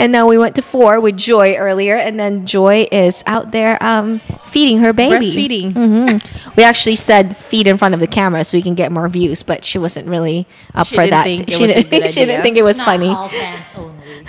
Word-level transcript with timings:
And 0.00 0.12
now 0.12 0.26
we 0.26 0.38
went 0.38 0.56
to 0.56 0.62
four 0.62 0.98
with 0.98 1.18
Joy 1.18 1.56
earlier, 1.56 1.94
and 1.94 2.18
then 2.18 2.46
Joy 2.46 2.88
is 2.90 3.22
out 3.26 3.50
there 3.50 3.76
um, 3.82 4.20
feeding 4.46 4.78
her 4.78 4.94
baby. 4.94 5.16
Breastfeeding. 5.16 5.72
hmm 5.74 6.16
We 6.56 6.64
actually 6.64 6.96
said 6.96 7.36
feed 7.36 7.66
in 7.66 7.76
front 7.76 7.92
of 7.94 8.00
the 8.00 8.06
camera 8.06 8.42
so 8.44 8.56
we 8.56 8.62
can 8.62 8.74
get 8.74 8.90
more 8.92 9.08
views, 9.08 9.42
but 9.42 9.62
she 9.64 9.78
wasn't 9.78 10.08
really 10.08 10.46
up 10.74 10.86
She 10.86 10.94
for 10.96 11.02
didn't 11.02 11.10
that. 11.10 11.24
think 11.24 11.48
it 11.48 11.52
she, 11.52 11.62
was 11.62 11.70
a 11.70 11.74
didn't, 11.74 11.90
good 11.90 12.08
she 12.14 12.20
didn't 12.20 12.30
idea. 12.30 12.42
think 12.42 12.56
it 12.56 12.62
was 12.64 12.78
Not 12.78 12.84
funny. 12.86 13.08
all 13.08 13.28
fans 13.28 13.66
only. 13.76 14.24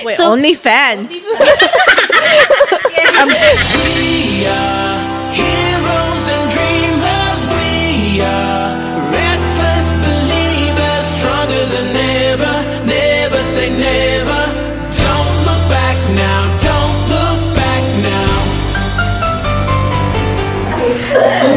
Wait, 0.04 0.16
So- 0.16 0.32
only 0.32 0.54
fans. 0.54 1.10
We 1.12 1.26
are 4.46 5.32
heroes 5.34 6.28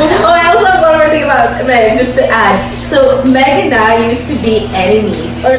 Oh, 0.02 0.34
I 0.34 0.48
also 0.48 0.66
have 0.66 0.82
one 0.82 0.98
more 0.98 1.10
thing 1.10 1.24
about 1.24 1.66
Meg, 1.68 1.98
just 1.98 2.16
to 2.16 2.26
add. 2.26 2.74
So 2.74 3.24
Meg 3.26 3.66
and 3.66 3.74
I 3.74 4.08
used 4.08 4.28
to 4.28 4.36
be 4.42 4.66
enemies, 4.74 5.44
or 5.44 5.58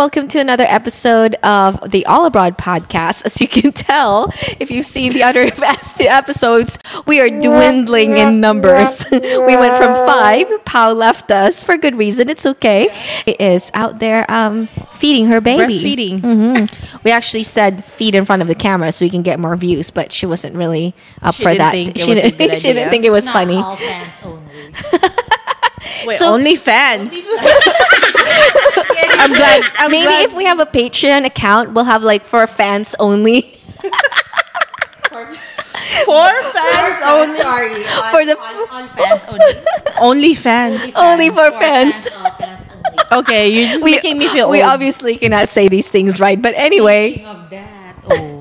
welcome 0.00 0.26
to 0.26 0.40
another 0.40 0.64
episode 0.66 1.34
of 1.42 1.90
the 1.90 2.06
All 2.06 2.24
Abroad 2.24 2.56
podcast. 2.56 3.26
As 3.26 3.38
you 3.38 3.46
can 3.46 3.70
tell, 3.70 4.32
if 4.58 4.70
you've 4.70 4.86
seen 4.86 5.12
the 5.12 5.22
other 5.22 5.50
past 5.50 5.98
two 5.98 6.06
episodes, 6.06 6.78
we 7.06 7.20
are 7.20 7.28
dwindling 7.28 8.16
in 8.16 8.40
numbers. 8.40 9.04
we 9.12 9.18
went 9.18 9.76
from 9.76 9.94
five. 10.06 10.46
Pau 10.64 10.92
left 10.94 11.30
us 11.30 11.62
for 11.62 11.76
good 11.76 11.96
reason. 11.96 12.30
It's 12.30 12.46
okay. 12.46 12.88
It 13.26 13.42
is 13.42 13.70
out 13.74 13.98
there 13.98 14.24
um, 14.30 14.68
feeding 14.94 15.26
her 15.26 15.42
baby. 15.42 15.64
Breastfeeding. 15.64 16.20
hmm 16.22 16.98
We 17.04 17.10
actually 17.10 17.42
said 17.42 17.84
feed 17.84 18.14
in 18.14 18.24
front 18.24 18.40
of 18.40 18.48
the 18.48 18.54
camera 18.54 18.92
so 18.92 19.04
we 19.04 19.10
can 19.10 19.20
get 19.20 19.38
more 19.38 19.54
views, 19.54 19.90
but 19.90 20.14
she 20.14 20.24
wasn't 20.24 20.56
really 20.56 20.94
up 21.20 21.34
She 21.34 21.42
for 21.42 21.50
didn't 21.50 21.58
that. 21.58 21.72
think 21.72 21.90
it 21.90 22.00
she, 22.00 22.10
was 22.10 22.22
didn't, 22.22 22.38
good 22.38 22.58
she 22.62 22.72
didn't 22.72 22.88
think 22.88 23.04
it 23.04 23.10
was 23.10 23.26
Not 23.26 23.34
funny. 23.34 23.62
All 25.82 25.88
only. 25.88 26.06
Wait, 26.06 26.18
So- 26.18 26.32
only 26.34 26.56
fans. 26.56 27.14
I'm 29.22 29.32
glad. 29.32 29.62
I'm 29.78 29.90
Maybe 29.90 30.06
glad. 30.06 30.24
if 30.26 30.32
we 30.34 30.44
have 30.44 30.60
a 30.60 30.66
Patreon 30.66 31.24
account, 31.26 31.72
we'll 31.72 31.84
have 31.84 32.02
like 32.02 32.24
for 32.24 32.46
fans 32.46 32.94
only. 32.98 33.42
four 35.10 36.30
fans 36.52 37.02
only. 37.04 37.40
Sorry. 37.40 37.84
On, 37.84 38.10
For 38.10 38.24
the- 38.26 38.38
on, 38.38 38.68
on 38.70 38.88
fans 38.90 39.24
only. 39.28 39.44
Only 40.00 40.34
fans. 40.34 40.92
Only 40.94 41.28
for 41.30 41.50
Four 41.50 41.60
fans. 41.60 42.08
all 42.16 42.30
fans 42.32 42.60
only. 42.70 43.20
Okay, 43.20 43.48
you're 43.48 43.68
just 43.72 43.84
making 43.84 44.18
me 44.18 44.28
feel 44.28 44.48
we 44.48 44.62
old. 44.62 44.70
obviously 44.70 45.16
cannot 45.16 45.48
say 45.50 45.68
these 45.68 45.88
things 45.88 46.18
right 46.20 46.40
but 46.40 46.54
anyway 46.56 47.10
Speaking 47.12 47.26
of 47.26 47.50
that, 47.50 47.94
old. 48.10 48.39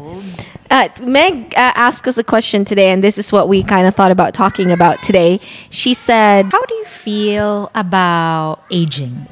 Uh, 0.69 0.87
meg 1.01 1.53
uh, 1.55 1.71
asked 1.75 2.07
us 2.07 2.17
a 2.17 2.23
question 2.23 2.65
today 2.65 2.91
and 2.91 3.03
this 3.03 3.17
is 3.17 3.31
what 3.31 3.47
we 3.47 3.63
kind 3.63 3.87
of 3.87 3.95
thought 3.95 4.11
about 4.11 4.33
talking 4.33 4.71
about 4.71 5.01
today 5.03 5.39
she 5.69 5.93
said 5.93 6.51
How 6.51 6.63
do 6.65 6.75
you 6.75 6.85
feel 6.85 7.71
about 7.75 8.63
aging? 8.71 9.27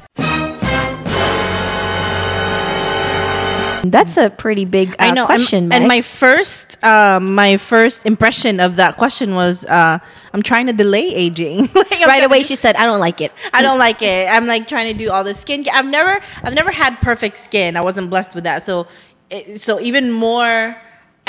that's 3.84 4.16
a 4.16 4.28
pretty 4.28 4.64
big 4.64 4.90
uh, 4.90 5.04
I 5.04 5.10
know. 5.12 5.24
question 5.24 5.64
and, 5.64 5.72
and 5.72 5.88
my 5.88 6.02
first, 6.02 6.82
um, 6.84 7.34
my 7.34 7.56
first 7.56 8.04
impression 8.04 8.58
of 8.60 8.76
that 8.76 8.96
question 8.96 9.34
was, 9.34 9.64
uh, 9.64 9.98
I'm 10.32 10.42
trying 10.42 10.66
to 10.66 10.72
delay 10.72 11.14
aging. 11.14 11.70
Like, 11.78 12.06
right 12.06 12.24
away 12.24 12.42
she 12.42 12.54
said 12.54 12.76
i 12.76 12.84
don't 12.84 13.00
like 13.00 13.20
it 13.20 13.32
I 13.54 13.62
don't 13.62 13.78
like 13.78 14.02
it. 14.02 14.28
I'm 14.28 14.46
like 14.46 14.68
trying 14.68 14.92
to 14.92 14.98
do 14.98 15.10
all 15.10 15.24
the 15.24 15.32
skin. 15.32 15.64
I've 15.72 15.86
never, 15.86 16.20
I've 16.42 16.54
never 16.54 16.70
had 16.70 16.96
perfect 17.00 17.38
skin. 17.38 17.76
I 17.76 17.80
wasn't 17.80 18.10
blessed 18.10 18.34
with 18.34 18.44
that. 18.44 18.62
So, 18.62 18.86
it, 19.30 19.60
so 19.60 19.80
even 19.80 20.10
more 20.10 20.76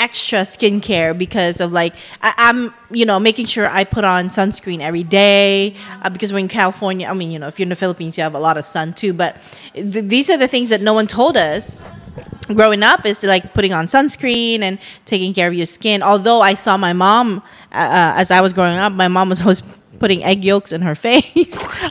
extra 0.00 0.40
skincare 0.40 1.16
because 1.16 1.60
of 1.60 1.72
like 1.72 1.94
I, 2.22 2.34
I'm, 2.36 2.74
you 2.90 3.04
know, 3.04 3.20
making 3.20 3.46
sure 3.46 3.68
I 3.68 3.84
put 3.84 4.02
on 4.02 4.28
sunscreen 4.28 4.80
every 4.80 5.04
day 5.04 5.76
uh, 6.02 6.10
because 6.10 6.32
we're 6.32 6.40
in 6.40 6.48
California. 6.48 7.06
I 7.06 7.12
mean, 7.12 7.30
you 7.30 7.38
know, 7.38 7.46
if 7.46 7.58
you're 7.58 7.64
in 7.64 7.68
the 7.68 7.76
Philippines, 7.76 8.16
you 8.16 8.24
have 8.24 8.34
a 8.34 8.40
lot 8.40 8.56
of 8.56 8.64
sun 8.64 8.94
too. 8.94 9.12
But 9.12 9.36
th- 9.74 10.06
these 10.06 10.30
are 10.30 10.38
the 10.38 10.48
things 10.48 10.70
that 10.70 10.80
no 10.80 10.94
one 10.94 11.06
told 11.06 11.36
us 11.36 11.82
growing 12.54 12.82
up 12.82 13.06
is 13.06 13.22
like 13.22 13.54
putting 13.54 13.72
on 13.72 13.86
sunscreen 13.86 14.62
and 14.62 14.78
taking 15.04 15.34
care 15.34 15.46
of 15.46 15.54
your 15.54 15.66
skin. 15.66 16.02
Although 16.02 16.40
I 16.40 16.54
saw 16.54 16.76
my 16.76 16.92
mom 16.92 17.42
uh, 17.72 17.76
uh, 17.76 18.12
as 18.16 18.30
I 18.30 18.40
was 18.40 18.52
growing 18.52 18.78
up, 18.78 18.92
my 18.92 19.06
mom 19.08 19.28
was 19.28 19.40
always 19.42 19.62
putting 20.00 20.24
egg 20.24 20.44
yolks 20.44 20.72
in 20.72 20.82
her 20.82 20.94
face, 21.06 21.22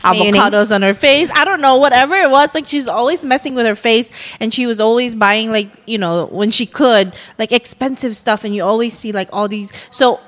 avocados 0.04 0.74
on 0.74 0.82
her 0.82 0.92
face. 0.92 1.30
I 1.34 1.46
don't 1.46 1.62
know, 1.62 1.76
whatever 1.76 2.14
it 2.14 2.30
was. 2.30 2.54
Like 2.54 2.66
she's 2.66 2.86
always 2.86 3.24
messing 3.24 3.54
with 3.54 3.64
her 3.64 3.76
face, 3.76 4.10
and 4.38 4.52
she 4.52 4.66
was 4.66 4.80
always 4.80 5.14
buying 5.14 5.50
like 5.50 5.70
you 5.86 5.96
know 5.96 6.26
when 6.26 6.50
she 6.50 6.66
could 6.66 7.14
like 7.38 7.52
expensive 7.52 8.14
stuff, 8.14 8.44
and 8.44 8.54
you 8.54 8.62
always 8.62 8.92
see 8.98 9.12
like 9.12 9.30
all 9.32 9.48
these. 9.48 9.72
So 9.90 10.20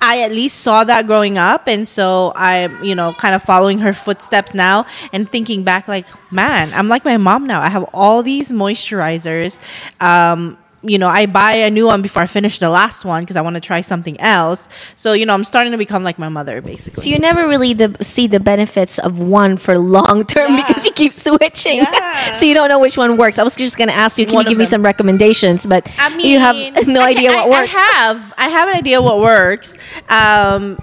I 0.00 0.20
at 0.20 0.30
least 0.30 0.60
saw 0.60 0.84
that 0.84 1.06
growing 1.06 1.38
up, 1.38 1.66
and 1.66 1.86
so 1.86 2.32
I'm, 2.36 2.82
you 2.84 2.94
know, 2.94 3.12
kind 3.14 3.34
of 3.34 3.42
following 3.42 3.78
her 3.78 3.92
footsteps 3.92 4.54
now 4.54 4.86
and 5.12 5.28
thinking 5.28 5.64
back, 5.64 5.88
like, 5.88 6.06
man, 6.30 6.72
I'm 6.72 6.88
like 6.88 7.04
my 7.04 7.16
mom 7.16 7.46
now. 7.46 7.60
I 7.60 7.68
have 7.68 7.84
all 7.92 8.22
these 8.22 8.52
moisturizers. 8.52 9.58
Um, 10.00 10.56
you 10.82 10.98
know, 10.98 11.08
I 11.08 11.26
buy 11.26 11.52
a 11.54 11.70
new 11.70 11.86
one 11.86 12.02
before 12.02 12.22
I 12.22 12.26
finish 12.26 12.58
the 12.60 12.70
last 12.70 13.04
one 13.04 13.22
because 13.24 13.34
I 13.36 13.40
want 13.40 13.54
to 13.54 13.60
try 13.60 13.80
something 13.80 14.18
else. 14.20 14.68
So, 14.94 15.12
you 15.12 15.26
know, 15.26 15.34
I'm 15.34 15.42
starting 15.44 15.72
to 15.72 15.78
become 15.78 16.04
like 16.04 16.18
my 16.18 16.28
mother, 16.28 16.60
basically. 16.60 17.02
so 17.02 17.08
you 17.10 17.18
never 17.18 17.48
really 17.48 17.72
the, 17.74 17.96
see 18.02 18.26
the 18.28 18.38
benefits 18.38 18.98
of 19.00 19.18
one 19.18 19.56
for 19.56 19.76
long 19.76 20.24
term 20.24 20.52
Yeah. 20.54 20.66
because 20.66 20.84
you 20.86 20.92
keep 20.92 21.12
switching. 21.14 21.78
Yeah. 21.78 22.32
so 22.38 22.46
you 22.46 22.54
don't 22.54 22.68
know 22.68 22.78
which 22.78 22.96
one 22.96 23.16
works. 23.16 23.38
I 23.38 23.42
was 23.42 23.56
just 23.56 23.76
gonna 23.76 23.92
ask 23.92 24.18
you, 24.18 24.26
can 24.26 24.36
One 24.36 24.44
you 24.44 24.50
give 24.50 24.58
me 24.58 24.64
some 24.66 24.84
recommendations? 24.84 25.66
But 25.66 25.90
I 25.98 26.14
mean, 26.16 26.26
you 26.26 26.38
have 26.38 26.56
no 26.86 27.00
I 27.00 27.08
idea 27.08 27.30
what 27.30 27.46
I, 27.46 27.60
works. 27.60 27.74
I 27.74 27.78
have, 27.78 28.34
I 28.38 28.48
have 28.48 28.68
an 28.68 28.76
idea 28.76 29.02
what 29.02 29.18
works. 29.18 29.76
Um, 30.08 30.78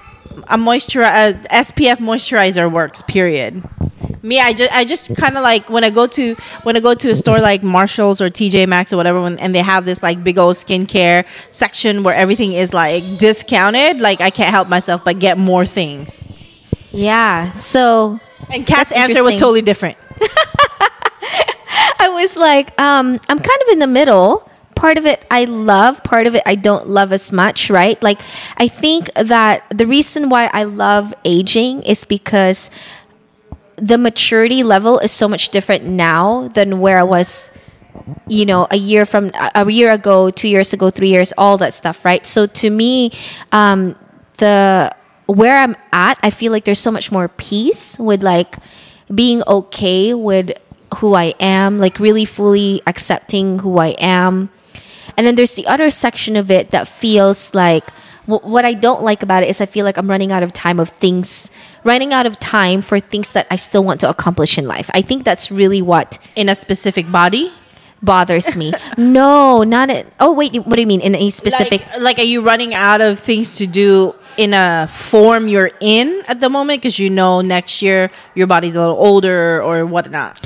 a 0.50 0.58
moisture, 0.58 1.02
a 1.02 1.34
SPF 1.52 1.98
moisturizer 1.98 2.70
works. 2.72 3.02
Period. 3.04 3.64
Me, 4.26 4.40
I 4.40 4.54
just, 4.54 4.74
I 4.76 4.86
just 4.86 5.16
kind 5.16 5.38
of 5.38 5.44
like 5.44 5.70
when 5.70 5.84
I 5.84 5.92
go 5.92 6.08
to 6.08 6.36
when 6.64 6.76
I 6.76 6.80
go 6.80 6.96
to 6.96 7.10
a 7.12 7.16
store 7.16 7.40
like 7.40 7.62
Marshalls 7.62 8.20
or 8.22 8.30
TJ 8.32 8.68
Maxx 8.68 8.92
or 8.92 8.98
whatever, 8.98 9.22
when, 9.22 9.38
and 9.38 9.54
they 9.54 9.62
have 9.62 9.86
this 9.86 10.02
like 10.02 10.24
big 10.24 10.40
old 10.40 10.56
skincare 10.56 11.26
section 11.52 12.02
where 12.02 12.16
everything 12.16 12.54
is 12.54 12.74
like 12.74 13.20
discounted. 13.20 14.00
Like 14.00 14.22
I 14.22 14.32
can't 14.32 14.50
help 14.50 14.68
myself 14.68 15.04
but 15.04 15.20
get 15.20 15.38
more 15.38 15.66
things. 15.66 16.26
yeah. 16.92 17.54
So 17.54 18.20
And 18.50 18.66
Kat's 18.66 18.92
answer 18.92 19.24
was 19.24 19.36
totally 19.36 19.62
different. 19.62 19.98
I 22.00 22.10
was 22.10 22.36
like, 22.38 22.80
um, 22.82 23.20
I'm 23.30 23.40
kind 23.40 23.62
of 23.62 23.68
in 23.74 23.80
the 23.80 23.88
middle. 23.88 24.50
Part 24.76 24.98
of 24.98 25.06
it 25.06 25.26
I 25.32 25.46
love, 25.46 26.04
part 26.04 26.28
of 26.28 26.36
it 26.36 26.44
I 26.46 26.56
don't 26.56 26.90
love 26.90 27.14
as 27.14 27.32
much, 27.32 27.70
right? 27.70 28.02
Like, 28.04 28.20
I 28.58 28.68
think 28.68 29.10
that 29.14 29.64
the 29.70 29.88
reason 29.88 30.30
why 30.30 30.50
I 30.52 30.64
love 30.64 31.14
aging 31.24 31.84
is 31.84 32.04
because 32.04 32.70
the 33.78 33.98
maturity 33.98 34.64
level 34.64 35.00
is 35.00 35.12
so 35.12 35.28
much 35.28 35.50
different 35.50 35.84
now 35.84 36.48
than 36.50 36.80
where 36.80 36.98
I 36.98 37.04
was, 37.04 37.52
you 38.28 38.46
know, 38.46 38.68
a 38.72 38.78
year 38.78 39.06
from 39.06 39.32
a 39.34 39.70
year 39.70 39.92
ago, 39.92 40.30
two 40.30 40.48
years 40.48 40.74
ago, 40.74 40.90
three 40.90 41.10
years, 41.10 41.34
all 41.38 41.58
that 41.58 41.74
stuff, 41.74 42.06
right? 42.06 42.26
So 42.26 42.48
to 42.48 42.70
me, 42.70 43.12
um, 43.52 43.96
the 44.38 44.96
where 45.28 45.58
I'm 45.58 45.76
at, 45.92 46.20
I 46.22 46.30
feel 46.30 46.52
like 46.52 46.66
there's 46.66 46.80
so 46.80 46.92
much 46.92 47.12
more 47.12 47.28
peace 47.28 47.98
with 47.98 48.24
like 48.24 48.56
being 49.14 49.44
okay 49.48 50.14
with 50.14 50.52
who 50.98 51.16
I 51.16 51.34
am, 51.40 51.78
like 51.78 52.00
really 52.00 52.26
fully 52.26 52.82
accepting 52.88 53.60
who 53.60 53.78
I 53.80 53.96
am. 54.00 54.50
And 55.18 55.26
then 55.26 55.36
there's 55.36 55.56
the 55.56 55.68
other 55.68 55.90
section 55.90 56.36
of 56.36 56.52
it 56.52 56.72
that 56.72 56.88
feels 56.88 57.54
like 57.54 57.90
wh- 58.26 58.44
what 58.44 58.66
I 58.66 58.74
don't 58.74 59.02
like 59.02 59.24
about 59.24 59.44
it 59.44 59.50
is 59.50 59.62
I 59.62 59.66
feel 59.66 59.86
like 59.86 59.98
I'm 59.98 60.10
running 60.10 60.32
out 60.32 60.44
of 60.44 60.54
time 60.54 60.80
of 60.80 60.90
things, 60.90 61.50
running 61.86 62.12
out 62.12 62.26
of 62.26 62.38
time 62.40 62.82
for 62.82 63.00
things 63.00 63.32
that 63.32 63.48
I 63.50 63.56
still 63.56 63.84
want 63.84 64.02
to 64.02 64.10
accomplish 64.10 64.58
in 64.58 64.68
life. 64.68 64.90
I 64.94 65.02
think 65.02 65.24
that's 65.24 65.50
really 65.50 65.82
what 65.82 66.18
In 66.36 66.50
a 66.50 66.56
specific 66.56 67.10
body, 67.10 67.54
bothers 68.02 68.56
me. 68.56 68.74
no, 68.98 69.64
not 69.64 69.90
it. 69.90 70.12
Oh 70.20 70.34
wait, 70.34 70.54
what 70.66 70.76
do 70.76 70.82
you 70.82 70.88
mean 70.88 71.02
in 71.02 71.16
a 71.16 71.30
specific? 71.30 71.86
Like, 71.88 72.02
like, 72.02 72.20
are 72.20 72.24
you 72.24 72.42
running 72.42 72.74
out 72.74 73.02
of 73.02 73.20
things 73.20 73.56
to 73.58 73.68
do 73.68 74.14
in 74.38 74.54
a 74.54 74.88
form 74.92 75.48
you're 75.48 75.72
in 75.80 76.24
at 76.28 76.42
the 76.42 76.50
moment? 76.50 76.82
Because 76.82 77.00
you 77.00 77.10
know 77.10 77.42
next 77.42 77.82
year 77.82 78.12
your 78.34 78.48
body's 78.48 78.76
a 78.76 78.80
little 78.80 78.98
older 78.98 79.62
or 79.62 79.86
whatnot. 79.86 80.46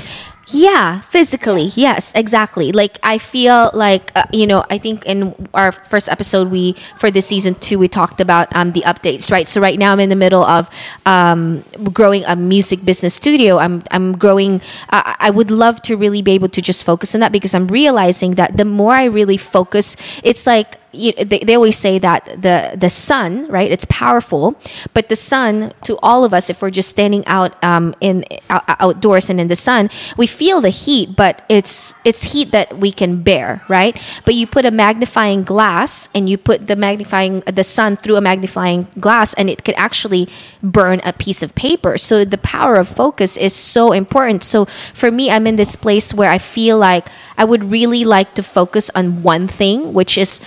Yeah, 0.52 1.02
physically. 1.02 1.70
Yes, 1.76 2.10
exactly. 2.16 2.72
Like 2.72 2.98
I 3.04 3.18
feel 3.18 3.70
like 3.72 4.10
uh, 4.16 4.24
you 4.32 4.48
know, 4.48 4.64
I 4.68 4.78
think 4.78 5.06
in 5.06 5.32
our 5.54 5.70
first 5.70 6.08
episode 6.08 6.50
we 6.50 6.74
for 6.98 7.08
this 7.08 7.26
season 7.26 7.54
2 7.56 7.78
we 7.78 7.86
talked 7.86 8.20
about 8.20 8.48
um 8.56 8.72
the 8.72 8.80
updates, 8.82 9.30
right? 9.30 9.48
So 9.48 9.60
right 9.60 9.78
now 9.78 9.92
I'm 9.92 10.00
in 10.00 10.08
the 10.08 10.16
middle 10.16 10.42
of 10.42 10.68
um 11.06 11.62
growing 11.92 12.24
a 12.24 12.34
music 12.34 12.84
business 12.84 13.14
studio. 13.14 13.58
I'm 13.58 13.84
I'm 13.92 14.18
growing 14.18 14.60
uh, 14.88 15.14
I 15.20 15.30
would 15.30 15.52
love 15.52 15.82
to 15.82 15.96
really 15.96 16.20
be 16.22 16.32
able 16.32 16.48
to 16.48 16.60
just 16.60 16.82
focus 16.82 17.14
on 17.14 17.20
that 17.20 17.30
because 17.30 17.54
I'm 17.54 17.68
realizing 17.68 18.34
that 18.34 18.56
the 18.56 18.64
more 18.64 18.94
I 18.94 19.04
really 19.04 19.36
focus, 19.36 19.96
it's 20.24 20.48
like 20.48 20.79
you, 20.92 21.12
they, 21.12 21.38
they 21.40 21.54
always 21.54 21.76
say 21.76 21.98
that 21.98 22.24
the 22.42 22.76
the 22.76 22.90
sun 22.90 23.46
right 23.48 23.70
it's 23.70 23.86
powerful 23.86 24.56
but 24.94 25.08
the 25.08 25.16
sun 25.16 25.72
to 25.84 25.98
all 26.02 26.24
of 26.24 26.34
us 26.34 26.50
if 26.50 26.60
we're 26.62 26.70
just 26.70 26.88
standing 26.88 27.26
out 27.26 27.62
um, 27.64 27.94
in 28.00 28.24
out, 28.48 28.64
outdoors 28.68 29.30
and 29.30 29.40
in 29.40 29.48
the 29.48 29.56
sun 29.56 29.88
we 30.16 30.26
feel 30.26 30.60
the 30.60 30.70
heat 30.70 31.16
but 31.16 31.42
it's 31.48 31.94
it's 32.04 32.22
heat 32.22 32.50
that 32.50 32.78
we 32.78 32.92
can 32.92 33.22
bear 33.22 33.62
right? 33.68 34.00
But 34.24 34.34
you 34.34 34.46
put 34.46 34.64
a 34.64 34.70
magnifying 34.70 35.44
glass 35.44 36.08
and 36.14 36.28
you 36.28 36.36
put 36.38 36.66
the 36.66 36.76
magnifying 36.76 37.40
the 37.40 37.64
sun 37.64 37.96
through 37.96 38.16
a 38.16 38.20
magnifying 38.20 38.88
glass 38.98 39.34
and 39.34 39.48
it 39.48 39.64
could 39.64 39.74
actually 39.76 40.28
burn 40.62 41.00
a 41.04 41.12
piece 41.12 41.42
of 41.42 41.54
paper. 41.54 41.96
So 41.98 42.24
the 42.24 42.38
power 42.38 42.74
of 42.76 42.88
focus 42.88 43.36
is 43.36 43.54
so 43.54 43.92
important. 43.92 44.42
So 44.44 44.66
for 44.94 45.10
me 45.10 45.30
i'm 45.30 45.46
in 45.46 45.56
this 45.56 45.76
place 45.76 46.12
where 46.12 46.30
i 46.30 46.38
feel 46.38 46.78
like 46.78 47.06
i 47.38 47.44
would 47.44 47.64
really 47.70 48.04
like 48.04 48.34
to 48.34 48.42
focus 48.42 48.90
on 48.94 49.22
one 49.22 49.48
thing 49.48 49.92
which 49.92 50.16
is 50.18 50.40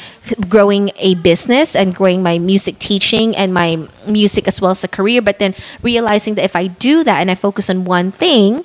growing 0.50 0.91
a 0.97 1.15
business 1.15 1.75
and 1.75 1.95
growing 1.95 2.24
my 2.24 2.39
music 2.39 2.80
teaching 2.80 3.35
and 3.35 3.53
my 3.53 3.77
music 4.07 4.47
as 4.47 4.62
well 4.62 4.71
as 4.71 4.83
a 4.83 4.88
career 4.88 5.21
but 5.21 5.39
then 5.39 5.56
realizing 5.81 6.35
that 6.35 6.44
if 6.44 6.56
i 6.56 6.68
do 6.68 7.03
that 7.03 7.19
and 7.21 7.31
i 7.31 7.35
focus 7.35 7.69
on 7.69 7.85
one 7.85 8.12
thing 8.12 8.63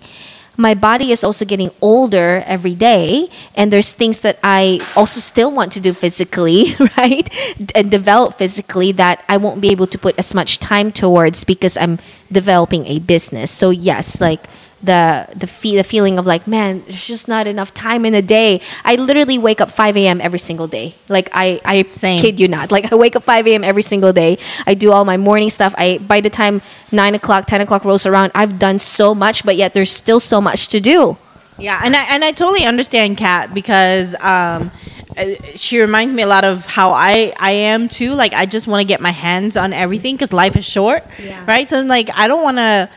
my 0.61 0.75
body 0.75 1.13
is 1.13 1.23
also 1.23 1.45
getting 1.45 1.71
older 1.81 2.43
every 2.45 2.75
day 2.75 3.29
and 3.55 3.73
there's 3.73 3.93
things 3.93 4.21
that 4.21 4.39
i 4.43 4.81
also 4.97 5.21
still 5.21 5.51
want 5.53 5.71
to 5.73 5.81
do 5.81 5.93
physically 5.93 6.75
right 6.97 7.31
and 7.75 7.91
develop 7.91 8.35
physically 8.35 8.93
that 8.93 9.25
i 9.29 9.37
won't 9.37 9.61
be 9.61 9.71
able 9.71 9.87
to 9.87 9.99
put 9.99 10.19
as 10.19 10.35
much 10.35 10.59
time 10.59 10.91
towards 10.91 11.45
because 11.45 11.77
i'm 11.77 11.99
developing 12.31 12.87
a 12.87 12.99
business. 12.99 13.51
So 13.51 13.71
yes 13.71 14.21
like 14.21 14.47
the 14.83 15.27
the 15.35 15.47
fe- 15.47 15.77
the 15.77 15.85
feeling 15.85 16.19
of 16.19 16.27
like 16.27 16.47
man 16.47 16.83
there's 16.85 17.07
just 17.07 17.27
not 17.29 17.47
enough 17.47 17.75
time 17.75 18.05
in 18.05 18.15
a 18.15 18.23
day. 18.23 18.61
I 18.85 18.95
literally 18.95 19.39
wake 19.39 19.61
up 19.61 19.71
5 19.71 19.97
a.m 19.97 20.21
every 20.21 20.39
single 20.39 20.69
day. 20.69 20.95
Like 21.09 21.29
i 21.33 21.61
i 21.65 21.83
Same. 21.83 22.21
kid 22.21 22.39
you 22.39 22.49
not. 22.49 22.71
Like 22.71 22.93
i 22.93 22.95
wake 22.95 23.17
up 23.17 23.25
5 23.25 23.47
a.m 23.47 23.65
every 23.65 23.83
single 23.83 24.13
day. 24.13 24.39
I 24.67 24.75
do 24.75 24.93
all 24.93 25.05
my 25.05 25.17
morning 25.17 25.51
stuff. 25.51 25.75
I 25.77 25.99
by 25.99 26.21
the 26.21 26.31
time 26.31 26.63
9 26.93 27.15
o'clock 27.15 27.47
10 27.47 27.61
o'clock 27.61 27.85
rolls 27.85 28.07
around 28.07 28.33
i've 28.35 28.59
done 28.59 28.79
so 28.79 29.15
much 29.15 29.45
but 29.45 29.57
yet 29.57 29.75
there's 29.75 29.91
still 29.91 30.21
so 30.21 30.41
much 30.41 30.69
to 30.69 30.81
do. 30.81 31.17
Yeah, 31.59 31.81
and 31.85 31.97
I 31.97 32.05
and 32.15 32.25
I 32.25 32.31
totally 32.33 32.65
understand 32.65 33.17
Kat 33.17 33.53
because 33.53 34.15
um, 34.21 34.71
uh, 35.17 35.35
she 35.57 35.81
reminds 35.81 36.15
me 36.15 36.23
a 36.23 36.27
lot 36.27 36.45
of 36.45 36.65
how 36.67 36.93
I 36.93 37.33
I 37.37 37.51
am 37.51 37.89
too. 37.89 38.15
Like 38.15 38.33
I 38.33 38.47
just 38.47 38.69
want 38.69 38.81
to 38.81 38.87
get 38.87 39.01
my 39.01 39.11
hands 39.11 39.57
on 39.57 39.73
everything 39.73 40.15
because 40.15 40.33
life 40.33 40.57
is 40.57 40.65
short, 40.65 41.03
right? 41.47 41.69
So 41.69 41.81
I'm 41.81 41.89
like 41.89 42.11
I 42.15 42.29
don't 42.29 42.45
want 42.45 42.59
to 42.59 42.89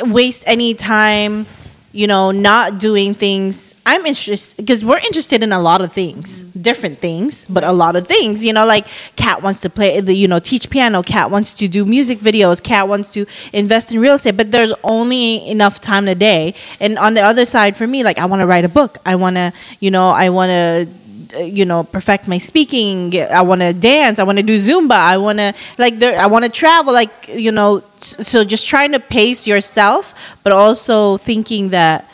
waste 0.00 0.44
any 0.46 0.74
time, 0.74 1.46
you 1.92 2.06
know, 2.06 2.30
not 2.30 2.78
doing 2.78 3.12
things. 3.12 3.74
I'm 3.84 4.06
interested 4.06 4.56
because 4.56 4.84
we're 4.84 4.98
interested 4.98 5.42
in 5.42 5.52
a 5.52 5.60
lot 5.60 5.82
of 5.82 5.92
things, 5.92 6.42
different 6.42 6.98
things, 6.98 7.44
but 7.44 7.64
a 7.64 7.72
lot 7.72 7.96
of 7.96 8.06
things. 8.06 8.42
You 8.44 8.54
know, 8.54 8.64
like 8.64 8.86
Cat 9.16 9.42
wants 9.42 9.60
to 9.60 9.70
play 9.70 10.00
you 10.00 10.26
know, 10.26 10.38
teach 10.38 10.70
piano. 10.70 11.02
Cat 11.02 11.30
wants 11.30 11.54
to 11.54 11.68
do 11.68 11.84
music 11.84 12.18
videos. 12.18 12.62
Cat 12.62 12.88
wants 12.88 13.10
to 13.10 13.26
invest 13.52 13.92
in 13.92 14.00
real 14.00 14.14
estate. 14.14 14.36
But 14.36 14.50
there's 14.50 14.72
only 14.84 15.46
enough 15.46 15.80
time 15.80 16.08
a 16.08 16.14
day. 16.14 16.54
And 16.80 16.98
on 16.98 17.14
the 17.14 17.22
other 17.22 17.44
side, 17.44 17.76
for 17.76 17.86
me, 17.86 18.02
like 18.02 18.18
I 18.18 18.24
want 18.24 18.40
to 18.40 18.46
write 18.46 18.64
a 18.64 18.70
book. 18.70 18.98
I 19.04 19.16
want 19.16 19.36
to, 19.36 19.52
you 19.80 19.90
know, 19.90 20.10
I 20.10 20.30
want 20.30 20.50
to 20.50 20.88
you 21.38 21.64
know 21.64 21.84
perfect 21.84 22.28
my 22.28 22.38
speaking. 22.38 23.18
I 23.20 23.42
want 23.42 23.60
to 23.60 23.72
dance 23.72 24.18
i 24.18 24.22
want 24.22 24.38
to 24.38 24.42
do 24.42 24.56
zumba 24.56 24.92
i 24.92 25.16
want 25.16 25.38
to 25.38 25.54
like 25.78 25.98
there 25.98 26.18
i 26.18 26.26
want 26.26 26.44
to 26.44 26.50
travel 26.50 26.92
like 26.92 27.28
you 27.28 27.52
know 27.52 27.82
so 27.98 28.44
just 28.44 28.66
trying 28.66 28.92
to 28.92 29.00
pace 29.00 29.46
yourself 29.46 30.14
but 30.42 30.52
also 30.52 31.16
thinking 31.18 31.70
that 31.70 32.08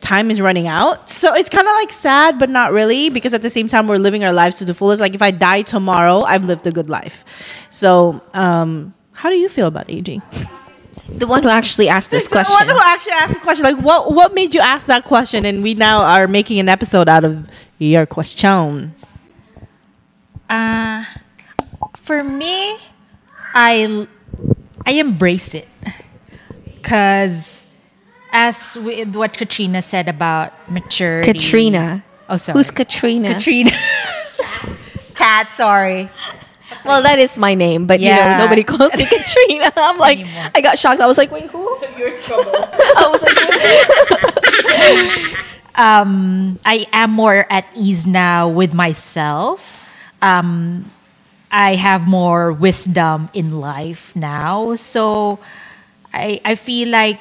time 0.00 0.30
is 0.30 0.40
running 0.40 0.66
out. 0.66 1.10
So 1.10 1.34
it's 1.34 1.50
kind 1.50 1.68
of 1.68 1.74
like 1.74 1.92
sad 1.92 2.38
but 2.38 2.48
not 2.48 2.72
really 2.72 3.10
because 3.10 3.34
at 3.34 3.42
the 3.42 3.50
same 3.50 3.68
time 3.68 3.86
we're 3.86 3.98
living 3.98 4.24
our 4.24 4.32
lives 4.32 4.56
to 4.56 4.64
the 4.64 4.74
fullest. 4.74 5.00
Like 5.00 5.14
if 5.14 5.22
i 5.22 5.30
die 5.30 5.62
tomorrow 5.62 6.22
i've 6.22 6.44
lived 6.44 6.66
a 6.66 6.72
good 6.72 6.88
life. 6.88 7.24
So 7.70 8.20
um 8.34 8.94
how 9.12 9.28
do 9.28 9.36
you 9.36 9.48
feel 9.48 9.66
about 9.66 9.90
aging 9.90 10.22
the 11.08 11.26
one 11.26 11.42
who 11.42 11.48
actually 11.48 11.88
asked 11.88 12.10
this 12.10 12.28
question. 12.28 12.54
the 12.58 12.66
one 12.66 12.76
who 12.76 12.82
actually 12.82 13.12
asked 13.12 13.34
the 13.34 13.40
question, 13.40 13.64
like, 13.64 13.78
what 13.78 14.12
what 14.14 14.34
made 14.34 14.54
you 14.54 14.60
ask 14.60 14.86
that 14.86 15.04
question? 15.04 15.44
And 15.44 15.62
we 15.62 15.74
now 15.74 16.02
are 16.02 16.28
making 16.28 16.58
an 16.58 16.68
episode 16.68 17.08
out 17.08 17.24
of 17.24 17.46
your 17.80 18.06
question. 18.06 18.94
Uh, 20.48 21.04
for 21.96 22.22
me, 22.22 22.76
I 23.54 24.06
I 24.86 24.92
embrace 24.92 25.54
it 25.54 25.68
because 26.76 27.66
as 28.32 28.76
with 28.76 29.14
what 29.16 29.32
Katrina 29.34 29.82
said 29.82 30.08
about 30.08 30.52
maturity. 30.70 31.32
katrina 31.32 32.04
Oh, 32.28 32.36
sorry. 32.36 32.56
who's 32.58 32.70
katrina 32.70 33.34
Katrina? 33.34 33.72
Cat. 35.14 35.50
Sorry. 35.52 36.08
well 36.84 37.02
that 37.02 37.18
is 37.18 37.36
my 37.36 37.54
name 37.54 37.86
but 37.86 37.98
you 38.00 38.08
know 38.10 38.38
nobody 38.38 38.62
calls 38.62 38.94
me 38.96 39.04
katrina 39.10 39.72
i'm 39.76 39.98
like 39.98 40.18
Anymore. 40.20 40.50
i 40.54 40.60
got 40.60 40.78
shocked 40.78 41.00
i 41.00 41.06
was 41.06 41.18
like 41.18 41.30
wait 41.32 41.50
who 41.50 41.58
you're 41.98 42.14
in 42.14 42.22
trouble 42.22 42.52
i 42.54 43.08
was 43.10 43.20
like 43.20 43.36
um, 45.80 46.58
I 46.64 46.86
am 46.92 47.10
more 47.10 47.46
at 47.48 47.64
ease 47.74 48.06
now 48.06 48.48
with 48.48 48.74
myself. 48.74 49.80
Um, 50.20 50.90
I 51.50 51.74
have 51.74 52.06
more 52.06 52.52
wisdom 52.52 53.30
in 53.32 53.60
life 53.60 54.14
now, 54.14 54.76
so 54.76 55.40
I 56.12 56.40
I 56.44 56.54
feel 56.54 56.88
like, 56.92 57.18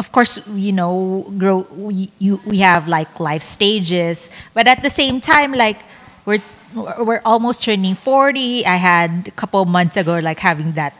of 0.00 0.10
course, 0.10 0.40
you 0.56 0.72
know, 0.72 1.28
grow 1.36 1.68
we 1.76 2.10
you 2.18 2.40
we 2.48 2.58
have 2.64 2.88
like 2.88 3.20
life 3.20 3.44
stages, 3.44 4.30
but 4.54 4.66
at 4.66 4.82
the 4.82 4.90
same 4.90 5.20
time, 5.20 5.52
like 5.52 5.78
we're 6.24 6.42
we're 6.74 7.22
almost 7.24 7.62
turning 7.62 7.94
forty. 7.94 8.64
I 8.64 8.76
had 8.80 9.28
a 9.28 9.36
couple 9.36 9.62
months 9.66 9.96
ago, 9.96 10.18
like 10.18 10.40
having 10.40 10.72
that 10.72 10.96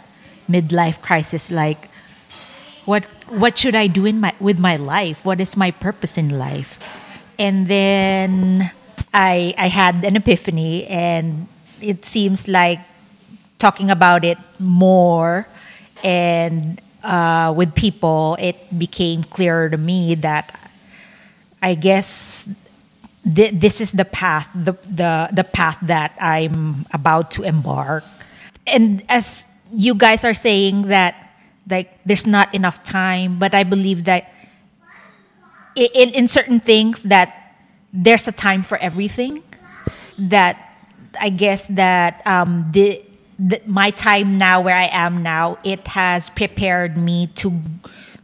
midlife 0.47 1.00
crisis, 1.00 1.50
like 1.50 1.88
what 2.88 3.05
what 3.29 3.58
should 3.58 3.76
I 3.76 3.87
do 3.87 4.06
in 4.06 4.19
my 4.19 4.32
with 4.40 4.58
my 4.58 4.76
life? 4.76 5.20
What 5.23 5.44
is 5.44 5.61
my 5.61 5.70
purpose 5.70 6.17
in 6.17 6.38
life? 6.40 6.81
And 7.38 7.69
then 7.69 8.73
I 9.12 9.52
I 9.58 9.69
had 9.69 10.00
an 10.08 10.17
epiphany 10.17 10.88
and 10.88 11.49
it 11.85 12.08
seems 12.08 12.49
like 12.49 12.81
talking 13.58 13.90
about 13.90 14.25
it 14.25 14.38
more 14.58 15.46
and 16.02 16.81
uh, 17.05 17.53
with 17.55 17.74
people, 17.74 18.36
it 18.41 18.56
became 18.79 19.22
clearer 19.22 19.69
to 19.69 19.77
me 19.77 20.15
that 20.17 20.58
I 21.60 21.74
guess 21.74 22.48
th- 23.22 23.53
this 23.53 23.81
is 23.81 23.93
the 23.93 24.05
path, 24.05 24.48
the, 24.55 24.72
the 24.89 25.29
the 25.32 25.44
path 25.44 25.77
that 25.82 26.17
I'm 26.20 26.86
about 26.96 27.32
to 27.36 27.43
embark. 27.44 28.05
And 28.67 29.05
as 29.13 29.44
you 29.70 29.94
guys 29.94 30.24
are 30.24 30.34
saying 30.34 30.89
that 30.89 31.28
like 31.70 31.98
there's 32.05 32.27
not 32.27 32.55
enough 32.55 32.82
time, 32.82 33.39
but 33.39 33.55
I 33.55 33.65
believe 33.65 34.05
that 34.05 34.32
in 35.77 36.10
in 36.10 36.29
certain 36.29 36.60
things 36.60 37.03
that 37.05 37.55
there's 37.93 38.29
a 38.29 38.32
time 38.32 38.63
for 38.63 38.79
everything. 38.79 39.43
That 40.19 40.58
I 41.20 41.31
guess 41.31 41.67
that 41.69 42.22
um, 42.27 42.69
the, 42.72 43.03
the 43.39 43.60
my 43.67 43.91
time 43.91 44.39
now 44.39 44.60
where 44.60 44.75
I 44.75 44.89
am 44.91 45.22
now 45.22 45.58
it 45.65 45.87
has 45.89 46.29
prepared 46.31 46.96
me 46.96 47.29
to 47.37 47.53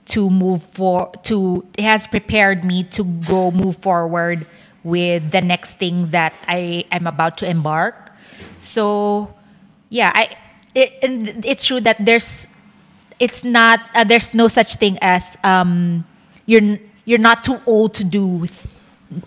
to 0.07 0.29
move 0.29 0.63
for 0.63 1.13
to 1.25 1.65
it 1.79 1.83
has 1.83 2.07
prepared 2.07 2.65
me 2.65 2.85
to 2.85 3.05
go 3.05 3.51
move 3.51 3.77
forward 3.79 4.47
with 4.83 5.31
the 5.31 5.41
next 5.41 5.79
thing 5.79 6.11
that 6.11 6.35
I 6.47 6.85
am 6.93 7.07
about 7.07 7.39
to 7.39 7.49
embark. 7.49 8.13
So 8.59 9.33
yeah, 9.89 10.13
I 10.15 10.37
it, 10.75 10.99
and 11.03 11.45
it's 11.45 11.65
true 11.65 11.81
that 11.81 12.05
there's 12.05 12.49
it's 13.21 13.45
not 13.45 13.81
uh, 13.95 14.05
there's 14.05 14.35
no 14.35 14.49
such 14.49 14.77
thing 14.77 14.99
as 15.01 15.37
um, 15.45 16.05
you're 16.47 16.79
you're 17.05 17.19
not 17.19 17.45
too 17.45 17.61
old 17.67 17.95
to 17.95 18.05
do 18.05 18.47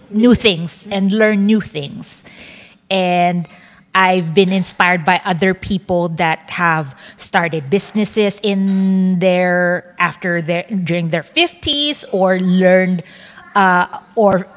new 0.09 0.35
things 0.35 0.87
and 0.91 1.11
learn 1.11 1.45
new 1.45 1.61
things. 1.61 2.23
And 2.89 3.47
I've 3.95 4.33
been 4.33 4.51
inspired 4.51 5.05
by 5.05 5.21
other 5.25 5.53
people 5.53 6.09
that 6.21 6.49
have 6.49 6.95
started 7.17 7.69
businesses 7.69 8.39
in 8.43 9.19
their 9.19 9.95
after 9.97 10.41
their 10.41 10.63
during 10.63 11.09
their 11.09 11.23
50s 11.23 12.05
or 12.11 12.39
learned 12.39 13.03
uh, 13.55 13.99
or 14.15 14.47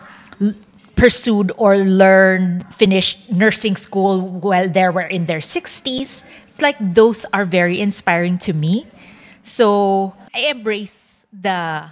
l- 0.40 0.52
pursued 0.94 1.52
or 1.56 1.78
learned 1.78 2.66
finished 2.74 3.32
nursing 3.32 3.76
school 3.76 4.20
while 4.20 4.68
they 4.68 4.88
were 4.90 5.08
in 5.08 5.24
their 5.24 5.38
60s 5.38 6.22
it's 6.50 6.60
like 6.60 6.76
those 6.92 7.24
are 7.32 7.46
very 7.46 7.80
inspiring 7.80 8.36
to 8.36 8.52
me 8.52 8.86
so 9.42 10.14
i 10.34 10.40
embrace 10.48 11.24
the 11.32 11.88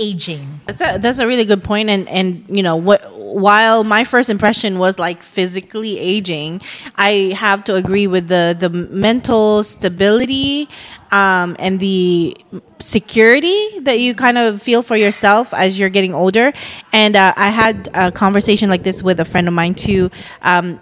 aging. 0.00 0.60
That's 0.66 0.80
a 0.80 0.98
that's 0.98 1.18
a 1.18 1.26
really 1.26 1.44
good 1.44 1.62
point, 1.62 1.90
and 1.90 2.08
and 2.08 2.44
you 2.48 2.62
know 2.62 2.74
what? 2.74 3.14
While 3.14 3.84
my 3.84 4.02
first 4.02 4.30
impression 4.30 4.78
was 4.78 4.98
like 4.98 5.22
physically 5.22 5.98
aging, 5.98 6.62
I 6.96 7.34
have 7.36 7.62
to 7.64 7.76
agree 7.76 8.06
with 8.06 8.26
the 8.26 8.56
the 8.58 8.70
mental 8.70 9.62
stability 9.62 10.68
um, 11.12 11.54
and 11.58 11.78
the 11.78 12.36
security 12.80 13.78
that 13.80 14.00
you 14.00 14.14
kind 14.14 14.38
of 14.38 14.62
feel 14.62 14.82
for 14.82 14.96
yourself 14.96 15.52
as 15.54 15.78
you're 15.78 15.90
getting 15.90 16.14
older. 16.14 16.52
And 16.92 17.14
uh, 17.14 17.34
I 17.36 17.50
had 17.50 17.88
a 17.94 18.10
conversation 18.10 18.70
like 18.70 18.82
this 18.82 19.02
with 19.02 19.20
a 19.20 19.24
friend 19.24 19.46
of 19.46 19.54
mine 19.54 19.74
too, 19.74 20.10
um, 20.42 20.80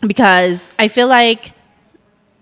because 0.00 0.72
I 0.78 0.88
feel 0.88 1.08
like 1.08 1.52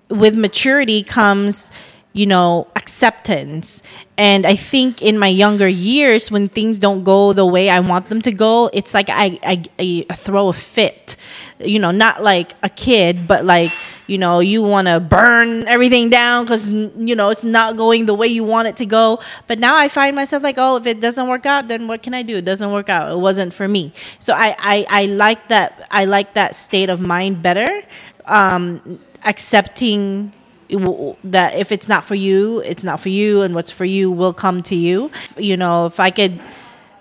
with 0.09 0.37
maturity 0.37 1.02
comes 1.02 1.71
you 2.12 2.26
know 2.26 2.66
acceptance. 2.76 3.83
And 4.19 4.47
i 4.47 4.54
think 4.54 5.02
in 5.02 5.19
my 5.19 5.28
younger 5.28 5.66
years 5.69 6.31
when 6.31 6.49
things 6.49 6.78
don't 6.78 7.02
go 7.02 7.33
the 7.33 7.47
way 7.47 7.71
i 7.71 7.81
want 7.81 8.09
them 8.09 8.21
to 8.23 8.31
go 8.33 8.71
it's 8.73 8.92
like 8.95 9.09
i 9.09 9.38
i, 9.42 9.64
I 10.11 10.14
throw 10.14 10.49
a 10.49 10.52
fit. 10.52 11.16
You 11.59 11.78
know 11.78 11.92
not 11.92 12.23
like 12.23 12.54
a 12.62 12.69
kid 12.69 13.26
but 13.28 13.45
like 13.45 13.73
you 14.09 14.19
know 14.19 14.40
you 14.40 14.62
want 14.62 14.88
to 14.88 14.99
burn 15.00 15.66
everything 15.69 16.11
down 16.11 16.45
because 16.45 16.71
you 16.71 17.14
know 17.14 17.31
it's 17.31 17.45
not 17.45 17.76
going 17.76 18.07
the 18.07 18.14
way 18.14 18.26
you 18.26 18.45
want 18.45 18.69
it 18.69 18.76
to 18.78 18.87
go. 18.87 19.21
But 19.47 19.59
now 19.59 19.76
i 19.76 19.88
find 19.88 20.14
myself 20.14 20.42
like 20.42 20.57
oh 20.59 20.76
if 20.76 20.87
it 20.87 21.00
doesn't 21.00 21.28
work 21.28 21.47
out 21.47 21.69
then 21.69 21.88
what 21.88 22.02
can 22.02 22.14
i 22.14 22.23
do? 22.23 22.37
It 22.37 22.45
doesn't 22.45 22.73
work 22.73 22.88
out. 22.88 23.11
It 23.12 23.19
wasn't 23.19 23.54
for 23.54 23.66
me. 23.66 23.92
So 24.19 24.35
i 24.35 24.54
i, 24.59 24.87
I 24.88 25.07
like 25.07 25.49
that 25.49 25.87
i 25.90 26.04
like 26.04 26.35
that 26.35 26.54
state 26.54 26.90
of 26.90 27.00
mind 27.00 27.42
better 27.42 27.83
um 28.26 28.99
accepting 29.25 30.33
w- 30.73 31.17
that 31.25 31.55
if 31.55 31.73
it's 31.73 31.88
not 31.88 32.05
for 32.05 32.14
you, 32.14 32.61
it's 32.61 32.85
not 32.85 33.00
for 33.00 33.09
you, 33.09 33.43
and 33.43 33.55
what's 33.55 33.71
for 33.71 33.85
you 33.85 34.11
will 34.11 34.33
come 34.33 34.62
to 34.64 34.75
you. 34.75 35.11
You 35.37 35.57
know, 35.57 35.87
if 35.87 36.00
I 36.00 36.11
could, 36.11 36.41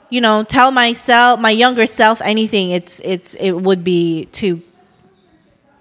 you 0.10 0.22
know, 0.22 0.44
tell 0.44 0.72
myself, 0.72 1.40
my 1.40 1.52
younger 1.52 1.86
self, 1.86 2.22
anything, 2.22 2.72
it's 2.72 3.00
it's 3.02 3.34
it 3.36 3.52
would 3.54 3.84
be 3.84 4.26
to 4.34 4.62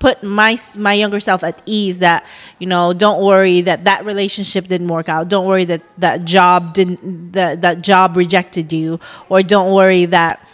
put 0.01 0.23
my 0.23 0.59
my 0.79 0.95
younger 0.95 1.21
self 1.21 1.45
at 1.45 1.63
ease 1.67 1.99
that 1.99 2.25
you 2.59 2.67
know 2.67 2.93
don't 2.93 3.23
worry 3.23 3.61
that 3.61 3.85
that 3.85 4.05
relationship 4.05 4.67
didn't 4.67 4.89
work 4.89 5.11
out 5.11 5.29
don't 5.29 5.47
worry 5.47 5.67
that 5.67 5.83
that 5.99 6.25
job 6.25 6.73
didn't 6.73 7.33
that 7.33 7.61
that 7.61 7.83
job 7.83 8.17
rejected 8.17 8.73
you 8.73 8.99
or 9.29 9.43
don't 9.43 9.73
worry 9.73 10.07
that 10.07 10.49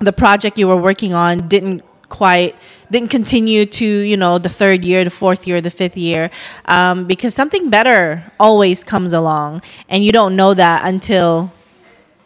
the 0.00 0.12
project 0.12 0.58
you 0.58 0.66
were 0.66 0.76
working 0.76 1.14
on 1.14 1.46
didn't 1.46 1.84
quite 2.08 2.56
didn't 2.90 3.10
continue 3.10 3.66
to 3.66 3.86
you 3.86 4.16
know 4.16 4.38
the 4.38 4.48
third 4.48 4.84
year 4.84 5.04
the 5.04 5.10
fourth 5.10 5.46
year 5.46 5.60
the 5.60 5.70
fifth 5.70 5.96
year 5.96 6.30
um, 6.66 7.06
because 7.06 7.34
something 7.34 7.70
better 7.70 8.24
always 8.38 8.84
comes 8.84 9.12
along 9.12 9.62
and 9.88 10.04
you 10.04 10.12
don't 10.12 10.36
know 10.36 10.54
that 10.54 10.84
until 10.86 11.52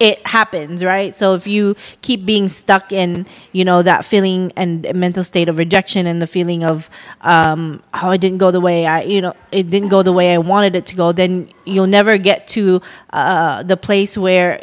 it 0.00 0.26
happens 0.26 0.84
right? 0.84 1.14
So 1.14 1.34
if 1.34 1.46
you 1.46 1.76
keep 2.02 2.26
being 2.26 2.48
stuck 2.48 2.92
in 2.92 3.26
you 3.52 3.64
know 3.64 3.82
that 3.82 4.04
feeling 4.04 4.52
and 4.56 4.92
mental 4.94 5.24
state 5.24 5.48
of 5.48 5.58
rejection 5.58 6.06
and 6.06 6.20
the 6.20 6.26
feeling 6.26 6.64
of 6.64 6.90
um, 7.20 7.82
oh 7.94 8.10
it 8.10 8.20
didn't 8.20 8.38
go 8.38 8.50
the 8.50 8.60
way 8.60 8.86
i 8.86 9.02
you 9.02 9.20
know 9.20 9.34
it 9.52 9.70
didn't 9.70 9.88
go 9.88 10.02
the 10.02 10.12
way 10.12 10.34
i 10.34 10.38
wanted 10.38 10.74
it 10.74 10.86
to 10.86 10.96
go 10.96 11.12
then 11.12 11.48
you'll 11.64 11.86
never 11.86 12.18
get 12.18 12.48
to 12.48 12.82
uh, 13.10 13.62
the 13.62 13.76
place 13.76 14.18
where 14.18 14.60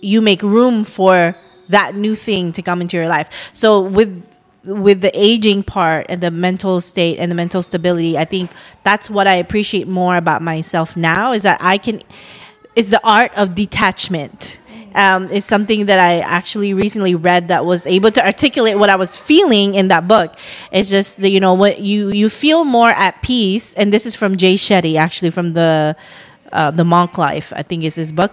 you 0.00 0.20
make 0.20 0.42
room 0.42 0.84
for 0.84 1.34
that 1.68 1.94
new 1.94 2.14
thing 2.14 2.52
to 2.52 2.62
come 2.62 2.80
into 2.80 2.96
your 2.96 3.08
life. 3.08 3.28
So 3.52 3.80
with 3.82 4.22
with 4.66 5.00
the 5.00 5.10
aging 5.14 5.62
part 5.62 6.06
and 6.08 6.20
the 6.20 6.30
mental 6.30 6.80
state 6.80 7.18
and 7.18 7.30
the 7.30 7.34
mental 7.34 7.62
stability 7.62 8.18
i 8.18 8.24
think 8.24 8.50
that's 8.82 9.08
what 9.08 9.26
i 9.26 9.34
appreciate 9.34 9.88
more 9.88 10.16
about 10.16 10.42
myself 10.42 10.96
now 10.96 11.32
is 11.32 11.42
that 11.42 11.58
i 11.60 11.78
can 11.78 12.02
is 12.74 12.90
the 12.90 13.00
art 13.04 13.32
of 13.36 13.54
detachment 13.54 14.58
um, 14.96 15.30
is 15.30 15.44
something 15.44 15.86
that 15.86 15.98
I 15.98 16.20
actually 16.20 16.72
recently 16.72 17.14
read 17.14 17.48
that 17.48 17.66
was 17.66 17.86
able 17.86 18.10
to 18.12 18.24
articulate 18.24 18.78
what 18.78 18.88
I 18.88 18.96
was 18.96 19.14
feeling 19.14 19.74
in 19.74 19.88
that 19.88 20.08
book. 20.08 20.34
It's 20.72 20.88
just 20.88 21.20
that 21.20 21.28
you 21.28 21.38
know 21.38 21.52
what 21.52 21.80
you 21.80 22.10
you 22.10 22.30
feel 22.30 22.64
more 22.64 22.88
at 22.88 23.20
peace, 23.20 23.74
and 23.74 23.92
this 23.92 24.06
is 24.06 24.14
from 24.14 24.36
Jay 24.36 24.54
Shetty, 24.54 24.96
actually 24.96 25.30
from 25.30 25.52
the 25.52 25.94
uh, 26.50 26.70
the 26.70 26.84
Monk 26.84 27.18
Life, 27.18 27.52
I 27.54 27.62
think 27.62 27.84
is 27.84 27.94
his 27.94 28.10
book 28.10 28.32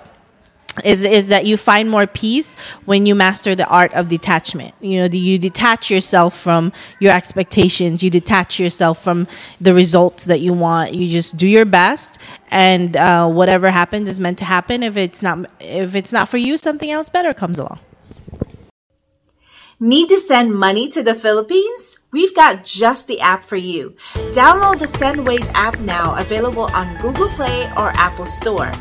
is 0.84 1.04
is 1.04 1.28
that 1.28 1.46
you 1.46 1.58
find 1.58 1.90
more 1.90 2.08
peace 2.08 2.56
when 2.86 3.06
you 3.06 3.16
master 3.16 3.56
the 3.56 3.68
art 3.68 3.94
of 3.94 4.08
detachment. 4.08 4.74
You 4.82 5.02
know, 5.02 5.06
you 5.06 5.38
detach 5.38 5.92
yourself 5.92 6.38
from 6.38 6.74
your 7.00 7.14
expectations. 7.14 8.02
You 8.02 8.10
detach 8.10 8.60
yourself 8.60 9.04
from 9.04 9.28
the 9.62 9.74
results 9.74 10.26
that 10.26 10.42
you 10.42 10.54
want. 10.54 10.96
You 10.96 11.08
just 11.10 11.38
do 11.38 11.48
your 11.48 11.66
best, 11.66 12.18
and 12.50 12.98
uh, 12.98 13.30
whatever 13.30 13.70
happens 13.70 14.10
is 14.10 14.20
meant 14.20 14.40
to 14.40 14.46
happen. 14.46 14.84
If 14.84 14.98
it's 14.98 15.22
not 15.22 15.50
if 15.60 15.96
it's 15.96 16.12
not 16.12 16.30
for 16.30 16.38
you, 16.38 16.58
something 16.58 16.90
else 16.90 17.10
better 17.10 17.34
comes 17.34 17.60
along. 17.60 17.80
Need 19.80 20.08
to 20.10 20.20
send 20.20 20.56
money 20.56 20.88
to 20.90 21.04
the 21.04 21.14
Philippines? 21.14 22.00
We've 22.12 22.34
got 22.34 22.64
just 22.64 23.08
the 23.08 23.20
app 23.20 23.44
for 23.44 23.58
you. 23.58 23.96
Download 24.32 24.80
the 24.80 24.86
SendWave 24.86 25.50
app 25.54 25.78
now, 25.80 26.16
available 26.16 26.70
on 26.74 26.96
Google 27.02 27.28
Play 27.30 27.66
or 27.76 27.92
Apple 27.96 28.26
Store. 28.26 28.72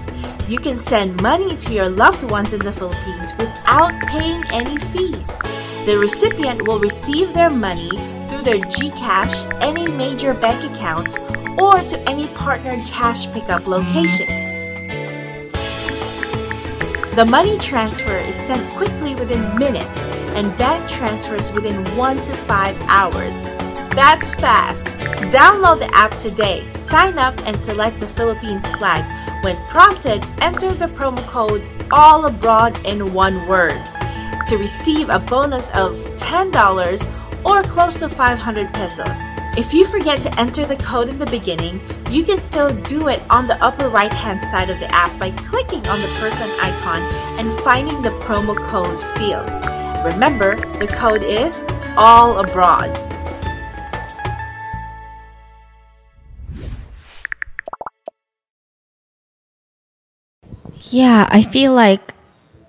You 0.49 0.59
can 0.59 0.77
send 0.77 1.23
money 1.23 1.57
to 1.57 1.73
your 1.73 1.89
loved 1.89 2.31
ones 2.31 2.53
in 2.53 2.61
the 2.61 2.73
Philippines 2.73 3.33
without 3.39 3.93
paying 4.09 4.43
any 4.53 4.77
fees. 4.77 5.29
The 5.87 5.97
recipient 5.99 6.67
will 6.67 6.81
receive 6.81 7.33
their 7.33 7.49
money 7.49 7.91
through 8.29 8.43
their 8.43 8.59
GCash, 8.59 9.63
any 9.63 9.91
major 9.93 10.35
bank 10.35 10.69
accounts, 10.75 11.19
or 11.59 11.79
to 11.85 11.99
any 12.09 12.27
partnered 12.29 12.85
cash 12.87 13.33
pickup 13.33 13.69
locations. 13.69 14.45
The 17.15 17.27
money 17.29 17.57
transfer 17.59 18.17
is 18.17 18.37
sent 18.37 18.69
quickly 18.73 19.15
within 19.15 19.59
minutes 19.59 20.03
and 20.35 20.57
bank 20.59 20.89
transfers 20.91 21.53
within 21.53 21.85
1 21.97 22.17
to 22.17 22.35
5 22.35 22.83
hours. 22.83 23.62
That's 23.95 24.33
fast. 24.35 24.87
Download 25.31 25.79
the 25.79 25.95
app 25.95 26.19
today, 26.19 26.67
sign 26.69 27.19
up, 27.19 27.39
and 27.47 27.55
select 27.55 28.01
the 28.01 28.09
Philippines 28.09 28.67
flag. 28.79 29.05
When 29.45 29.57
prompted, 29.69 30.25
enter 30.41 30.73
the 30.73 30.87
promo 30.87 31.27
code 31.27 31.63
All 31.91 32.25
Abroad 32.25 32.83
in 32.87 33.13
one 33.13 33.47
word 33.47 33.85
to 34.49 34.57
receive 34.57 35.11
a 35.11 35.19
bonus 35.19 35.69
of 35.71 35.95
$10 36.17 37.45
or 37.45 37.63
close 37.65 37.97
to 37.97 38.09
500 38.09 38.73
pesos. 38.73 39.19
If 39.59 39.75
you 39.75 39.85
forget 39.85 40.23
to 40.23 40.41
enter 40.41 40.65
the 40.65 40.77
code 40.77 41.11
in 41.11 41.19
the 41.19 41.27
beginning, 41.27 41.79
you 42.11 42.25
can 42.25 42.39
still 42.39 42.71
do 42.71 43.09
it 43.09 43.23
on 43.29 43.47
the 43.47 43.63
upper 43.63 43.91
right 43.91 44.13
hand 44.13 44.43
side 44.43 44.71
of 44.71 44.81
the 44.81 44.91
app 44.91 45.19
by 45.21 45.33
clicking 45.33 45.87
on 45.87 46.01
the 46.01 46.09
person 46.19 46.49
icon 46.63 47.03
and 47.39 47.53
finding 47.61 48.01
the 48.01 48.17
promo 48.21 48.57
code 48.69 48.99
field. 49.19 49.51
Remember, 50.03 50.57
the 50.79 50.87
code 50.87 51.23
is 51.23 51.59
All 51.99 52.39
Abroad. 52.41 53.12
Yeah, 60.93 61.27
I 61.31 61.41
feel 61.41 61.73
like 61.73 62.13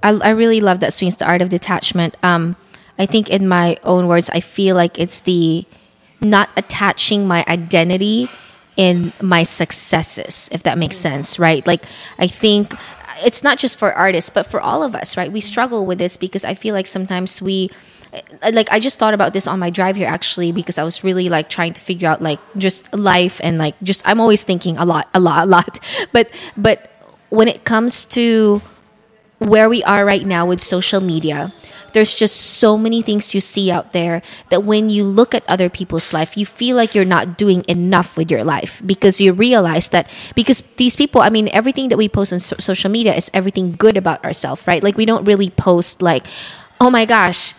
I, 0.01 0.11
I 0.11 0.29
really 0.29 0.61
love 0.61 0.79
that 0.79 0.93
swings 0.93 1.17
the 1.17 1.25
art 1.25 1.41
of 1.41 1.49
detachment. 1.49 2.15
Um, 2.23 2.55
I 2.97 3.05
think 3.05 3.29
in 3.29 3.47
my 3.49 3.77
own 3.83 4.07
words, 4.07 4.29
I 4.29 4.39
feel 4.39 4.75
like 4.77 4.97
it's 4.97 5.21
the 5.21 5.65
not 6.21 6.49
attaching 6.55 7.27
my 7.27 7.43
identity 7.49 8.29
in 8.77 9.11
my 9.21 9.43
successes, 9.43 10.47
if 10.53 10.63
that 10.63 10.77
makes 10.77 10.95
sense, 10.95 11.37
right? 11.37 11.67
Like 11.67 11.83
I 12.17 12.27
think 12.27 12.73
it's 13.25 13.43
not 13.43 13.57
just 13.57 13.77
for 13.77 13.91
artists, 13.93 14.29
but 14.29 14.47
for 14.47 14.61
all 14.61 14.83
of 14.83 14.95
us, 14.95 15.17
right? 15.17 15.31
We 15.31 15.41
struggle 15.41 15.85
with 15.85 15.97
this 15.97 16.15
because 16.15 16.45
I 16.45 16.53
feel 16.53 16.73
like 16.73 16.87
sometimes 16.87 17.41
we 17.41 17.69
like 18.51 18.71
I 18.71 18.79
just 18.79 18.99
thought 18.99 19.13
about 19.13 19.33
this 19.33 19.47
on 19.47 19.59
my 19.59 19.69
drive 19.69 19.95
here 19.95 20.07
actually 20.07 20.51
because 20.51 20.77
I 20.77 20.83
was 20.83 21.03
really 21.03 21.29
like 21.29 21.49
trying 21.49 21.73
to 21.73 21.81
figure 21.81 22.07
out 22.07 22.21
like 22.21 22.39
just 22.57 22.93
life 22.93 23.41
and 23.43 23.57
like 23.57 23.75
just 23.81 24.07
I'm 24.07 24.21
always 24.21 24.43
thinking 24.43 24.77
a 24.77 24.85
lot, 24.85 25.09
a 25.13 25.19
lot, 25.19 25.43
a 25.43 25.45
lot. 25.45 25.79
But 26.13 26.29
but 26.55 26.92
when 27.33 27.47
it 27.47 27.65
comes 27.65 28.05
to 28.05 28.61
where 29.39 29.67
we 29.67 29.81
are 29.83 30.05
right 30.05 30.23
now 30.23 30.45
with 30.45 30.61
social 30.61 31.01
media, 31.01 31.51
there's 31.93 32.13
just 32.13 32.61
so 32.61 32.77
many 32.77 33.01
things 33.01 33.33
you 33.33 33.41
see 33.41 33.71
out 33.71 33.91
there 33.91 34.21
that 34.49 34.63
when 34.63 34.91
you 34.91 35.03
look 35.03 35.33
at 35.33 35.43
other 35.49 35.67
people's 35.67 36.13
life, 36.13 36.37
you 36.37 36.45
feel 36.45 36.75
like 36.75 36.93
you're 36.93 37.09
not 37.09 37.35
doing 37.35 37.65
enough 37.67 38.17
with 38.17 38.29
your 38.29 38.43
life 38.43 38.83
because 38.85 39.19
you 39.19 39.33
realize 39.33 39.89
that 39.89 40.13
because 40.35 40.61
these 40.77 40.95
people, 40.95 41.21
I 41.21 41.29
mean, 41.29 41.49
everything 41.53 41.89
that 41.89 41.97
we 41.97 42.07
post 42.07 42.33
on 42.33 42.39
so- 42.39 42.57
social 42.59 42.91
media 42.91 43.15
is 43.15 43.31
everything 43.33 43.73
good 43.73 43.97
about 43.97 44.23
ourselves, 44.23 44.67
right? 44.67 44.83
Like 44.83 44.95
we 44.95 45.05
don't 45.05 45.25
really 45.25 45.49
post 45.49 46.03
like, 46.03 46.27
oh 46.79 46.91
my 46.91 47.05
gosh, 47.05 47.55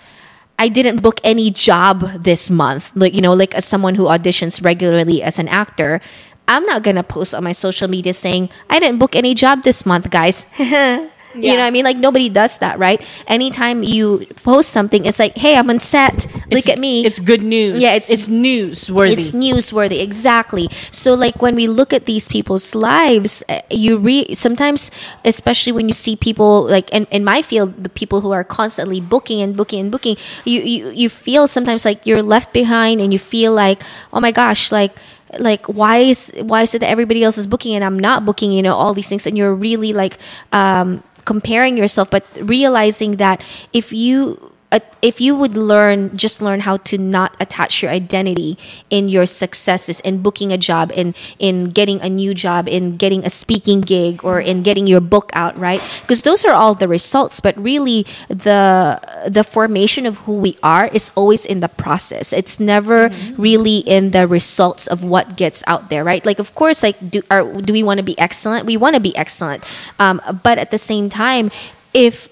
I 0.56 0.68
didn't 0.68 1.02
book 1.02 1.20
any 1.24 1.50
job 1.50 2.22
this 2.22 2.48
month. 2.48 2.92
Like, 2.94 3.12
you 3.12 3.20
know, 3.20 3.34
like 3.34 3.54
as 3.56 3.64
someone 3.64 3.96
who 3.96 4.04
auditions 4.04 4.62
regularly 4.62 5.20
as 5.20 5.40
an 5.40 5.48
actor, 5.48 6.00
I'm 6.46 6.64
not 6.66 6.82
gonna 6.82 7.02
post 7.02 7.34
on 7.34 7.42
my 7.44 7.52
social 7.52 7.88
media 7.88 8.12
saying, 8.14 8.50
I 8.68 8.78
didn't 8.78 8.98
book 8.98 9.16
any 9.16 9.34
job 9.34 9.62
this 9.62 9.84
month, 9.86 10.10
guys. 10.10 10.46
You 11.36 11.50
know 11.50 11.56
what 11.62 11.66
I 11.66 11.70
mean? 11.72 11.84
Like 11.84 11.96
nobody 11.96 12.28
does 12.28 12.58
that, 12.58 12.78
right? 12.78 13.02
Anytime 13.26 13.82
you 13.82 14.24
post 14.44 14.70
something, 14.70 15.04
it's 15.04 15.18
like, 15.18 15.36
hey, 15.36 15.56
I'm 15.58 15.68
on 15.68 15.80
set. 15.80 16.26
Look 16.32 16.62
It's- 16.62 16.68
at 16.68 16.78
me. 16.78 17.04
It's 17.04 17.18
good 17.18 17.42
news. 17.42 17.82
Yeah, 17.82 17.98
it's- 17.98 18.08
it's 18.08 18.28
newsworthy. 18.28 19.10
It's 19.18 19.32
newsworthy, 19.32 19.98
exactly. 20.00 20.68
So, 20.92 21.14
like 21.14 21.42
when 21.42 21.56
we 21.56 21.66
look 21.66 21.92
at 21.92 22.06
these 22.06 22.28
people's 22.28 22.76
lives, 22.76 23.42
uh, 23.48 23.58
you 23.68 23.98
re 23.98 24.32
sometimes, 24.32 24.92
especially 25.24 25.72
when 25.72 25.88
you 25.88 25.92
see 25.92 26.14
people 26.14 26.70
like 26.70 26.88
in, 26.94 27.08
in 27.10 27.24
my 27.24 27.42
field, 27.42 27.82
the 27.82 27.90
people 27.90 28.20
who 28.20 28.30
are 28.30 28.44
constantly 28.44 29.00
booking 29.00 29.42
and 29.42 29.56
booking 29.56 29.80
and 29.80 29.90
booking, 29.90 30.14
you, 30.44 30.60
you 30.62 30.90
you 30.94 31.08
feel 31.10 31.48
sometimes 31.48 31.84
like 31.84 32.06
you're 32.06 32.22
left 32.22 32.52
behind, 32.52 33.00
and 33.00 33.10
you 33.12 33.18
feel 33.18 33.50
like, 33.52 33.82
oh 34.12 34.20
my 34.20 34.30
gosh, 34.30 34.70
like 34.70 34.94
like 35.38 35.66
why 35.66 35.98
is 35.98 36.32
why 36.40 36.62
is 36.62 36.74
it 36.74 36.80
that 36.80 36.88
everybody 36.88 37.24
else 37.24 37.38
is 37.38 37.46
booking 37.46 37.74
and 37.74 37.84
I'm 37.84 37.98
not 37.98 38.24
booking? 38.24 38.52
You 38.52 38.62
know, 38.62 38.74
all 38.74 38.94
these 38.94 39.08
things, 39.08 39.26
and 39.26 39.36
you're 39.36 39.54
really 39.54 39.92
like 39.92 40.18
um, 40.52 41.02
comparing 41.24 41.76
yourself, 41.76 42.10
but 42.10 42.24
realizing 42.40 43.16
that 43.16 43.42
if 43.72 43.92
you 43.92 44.53
if 45.02 45.20
you 45.20 45.36
would 45.36 45.56
learn 45.56 46.16
just 46.16 46.40
learn 46.40 46.60
how 46.60 46.76
to 46.78 46.96
not 46.98 47.36
attach 47.38 47.82
your 47.82 47.90
identity 47.92 48.58
in 48.90 49.08
your 49.08 49.26
successes 49.26 50.00
in 50.00 50.22
booking 50.22 50.52
a 50.52 50.58
job 50.58 50.90
in 50.94 51.14
in 51.38 51.70
getting 51.70 52.00
a 52.00 52.08
new 52.08 52.34
job 52.34 52.68
in 52.68 52.96
getting 52.96 53.24
a 53.24 53.30
speaking 53.30 53.80
gig 53.80 54.24
or 54.24 54.40
in 54.40 54.62
getting 54.62 54.86
your 54.86 55.00
book 55.00 55.30
out 55.34 55.56
right? 55.58 55.82
Because 56.02 56.22
those 56.22 56.44
are 56.44 56.54
all 56.54 56.74
the 56.74 56.88
results 56.88 57.40
but 57.40 57.56
really 57.58 58.06
the 58.28 59.00
the 59.28 59.44
formation 59.44 60.06
of 60.06 60.16
who 60.24 60.34
we 60.34 60.56
are 60.62 60.88
is 60.88 61.12
always 61.14 61.44
in 61.44 61.60
the 61.60 61.68
process. 61.68 62.32
It's 62.32 62.58
never 62.58 63.10
really 63.36 63.78
in 63.78 64.10
the 64.10 64.26
results 64.26 64.86
of 64.86 65.04
what 65.04 65.36
gets 65.36 65.62
out 65.66 65.90
there 65.90 66.04
right? 66.04 66.24
Like 66.24 66.38
of 66.38 66.54
course 66.54 66.82
like 66.82 66.96
do 67.10 67.22
are 67.30 67.44
do 67.60 67.72
we 67.72 67.82
want 67.82 67.98
to 67.98 68.04
be 68.04 68.18
excellent? 68.18 68.66
We 68.66 68.76
want 68.76 68.94
to 68.94 69.00
be 69.00 69.14
excellent. 69.16 69.64
Um, 69.98 70.20
but 70.42 70.58
at 70.58 70.70
the 70.70 70.78
same 70.78 71.08
time 71.08 71.50
if 71.92 72.28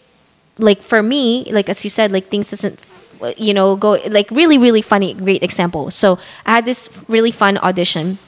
like 0.62 0.82
for 0.82 1.02
me 1.02 1.44
like 1.52 1.68
as 1.68 1.84
you 1.84 1.90
said 1.90 2.12
like 2.12 2.28
things 2.28 2.50
doesn't 2.50 2.78
you 3.36 3.54
know 3.54 3.76
go 3.76 3.92
like 4.10 4.30
really 4.30 4.58
really 4.58 4.82
funny 4.82 5.14
great 5.14 5.42
example. 5.42 5.90
So 5.90 6.18
i 6.46 6.52
had 6.54 6.64
this 6.64 6.88
really 7.08 7.30
fun 7.30 7.58
audition 7.58 8.18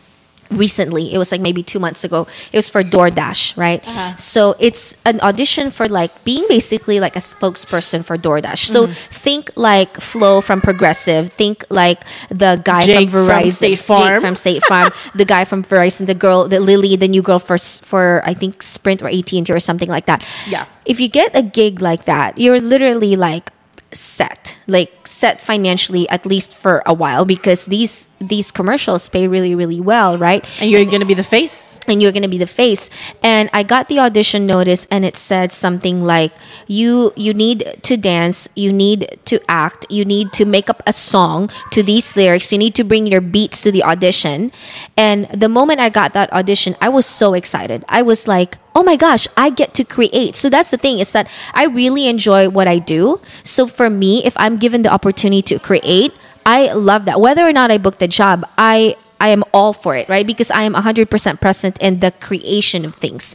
recently 0.57 1.13
it 1.13 1.19
was 1.19 1.33
like 1.33 1.41
maybe 1.41 1.63
two 1.63 1.79
months 1.79 2.05
ago 2.05 2.27
it 2.53 2.57
was 2.57 2.69
for 2.69 2.83
DoorDash 2.83 3.57
right? 3.57 3.87
Uh-huh. 3.87 4.17
So 4.17 4.57
it's 4.59 4.97
an 5.05 5.21
audition 5.21 5.71
for 5.71 5.89
like 5.89 6.25
being 6.25 6.45
basically 6.49 7.01
like 7.01 7.17
a 7.17 7.21
spokesperson 7.21 8.05
for 8.05 8.17
DoorDash. 8.17 8.67
So 8.67 8.87
mm-hmm. 8.87 9.15
think 9.15 9.51
like 9.57 10.01
Flo 10.01 10.41
from 10.41 10.61
Progressive 10.61 11.33
think 11.33 11.65
like 11.71 12.05
the 12.29 12.61
guy 12.65 12.83
Jake 12.83 13.11
from 13.11 13.27
from 13.27 13.29
Verizon. 13.29 13.51
State 13.51 13.79
Jake 13.79 14.21
from 14.21 14.37
State 14.37 14.63
Farm. 14.65 14.91
The 15.15 15.25
guy 15.25 15.45
from 15.45 15.63
Verizon 15.63 16.07
the 16.07 16.15
girl 16.15 16.49
the 16.49 16.61
Lily 16.61 16.97
the 16.97 17.09
new 17.09 17.23
girl 17.23 17.39
for 17.39 17.59
for 17.59 18.23
I 18.25 18.35
think 18.35 18.63
Sprint 18.63 19.03
or 19.03 19.09
AT&T 19.09 19.47
or 19.51 19.61
something 19.61 19.89
like 19.89 20.07
that. 20.07 20.25
Yeah. 20.47 20.67
if 20.85 21.01
you 21.01 21.09
get 21.09 21.35
a 21.35 21.43
gig 21.43 21.81
like 21.81 22.05
that, 22.05 22.39
you're 22.39 22.61
literally 22.61 23.17
like 23.17 23.51
set, 23.95 24.57
like 24.67 24.93
set 25.07 25.41
financially 25.41 26.09
at 26.09 26.27
least 26.27 26.53
for 26.55 26.83
a 26.87 26.93
while 26.93 27.25
because 27.25 27.67
these 27.67 28.09
these 28.21 28.51
commercials 28.51 29.09
pay 29.09 29.29
really 29.29 29.55
really 29.55 29.81
well, 29.81 30.19
right? 30.19 30.45
and 30.61 30.71
you're 30.71 30.85
going 30.85 31.01
to 31.01 31.07
be 31.07 31.15
the 31.15 31.25
face. 31.25 31.79
and 31.87 32.03
you're 32.03 32.13
to 32.25 32.29
be 32.29 32.39
the 32.39 32.47
face 32.47 32.91
and 33.23 33.51
i 33.53 33.63
got 33.63 33.89
the 33.89 33.99
audition 33.99 34.47
notice 34.47 34.87
and 34.91 35.05
it 35.05 35.17
said 35.17 35.53
something 35.53 36.03
like 36.03 36.33
you 36.67 37.13
you 37.17 37.33
need 37.35 37.79
to 37.83 37.97
dance 37.97 38.49
you 38.57 38.73
need 38.73 39.19
to 39.25 39.39
act 39.49 39.87
you 39.91 40.05
need 40.05 40.33
to 40.33 40.45
make 40.45 40.69
up 40.71 40.83
a 40.87 40.93
song 40.93 41.51
to 41.71 41.83
these 41.83 42.17
lyrics 42.17 42.53
you 42.53 42.59
need 42.59 42.75
to 42.75 42.85
bring 42.85 43.07
your 43.07 43.21
beats 43.21 43.61
to 43.61 43.71
the 43.71 43.83
audition 43.83 44.51
and 44.97 45.27
the 45.33 45.49
moment 45.49 45.81
i 45.81 45.89
got 45.89 46.13
that 46.13 46.33
audition 46.33 46.75
i 46.81 46.89
was 46.89 47.07
so 47.07 47.35
excited 47.35 47.85
i 47.89 48.03
was 48.03 48.27
like 48.27 48.57
oh 48.75 48.83
my 48.83 48.97
gosh 48.97 49.27
i 49.37 49.51
get 49.51 49.75
to 49.75 49.85
create 49.85 50.35
so 50.35 50.49
that's 50.49 50.71
the 50.71 50.77
thing 50.77 50.99
is 50.99 51.13
that 51.13 51.29
i 51.55 51.65
really 51.67 52.07
enjoy 52.09 52.49
what 52.49 52.67
i 52.69 52.79
do 52.79 53.21
so 53.43 53.67
for 53.67 53.89
me 53.89 54.25
if 54.25 54.35
i'm 54.37 54.57
given 54.57 54.83
the 54.83 54.93
opportunity 54.93 55.43
to 55.43 55.59
create 55.59 56.13
i 56.45 56.73
love 56.73 57.05
that 57.05 57.21
whether 57.21 57.43
or 57.43 57.53
not 57.53 57.71
i 57.71 57.79
book 57.79 57.99
the 57.99 58.09
job 58.09 58.45
i 58.59 58.97
I 59.21 59.29
am 59.29 59.45
all 59.55 59.73
for 59.73 59.97
it, 59.97 60.07
right? 60.11 60.27
Because 60.27 60.51
I 60.51 60.65
am 60.65 60.75
100% 60.75 61.41
present 61.41 61.79
in 61.81 62.01
the 62.01 62.11
creation 62.21 62.85
of 62.85 62.95
things. 62.95 63.35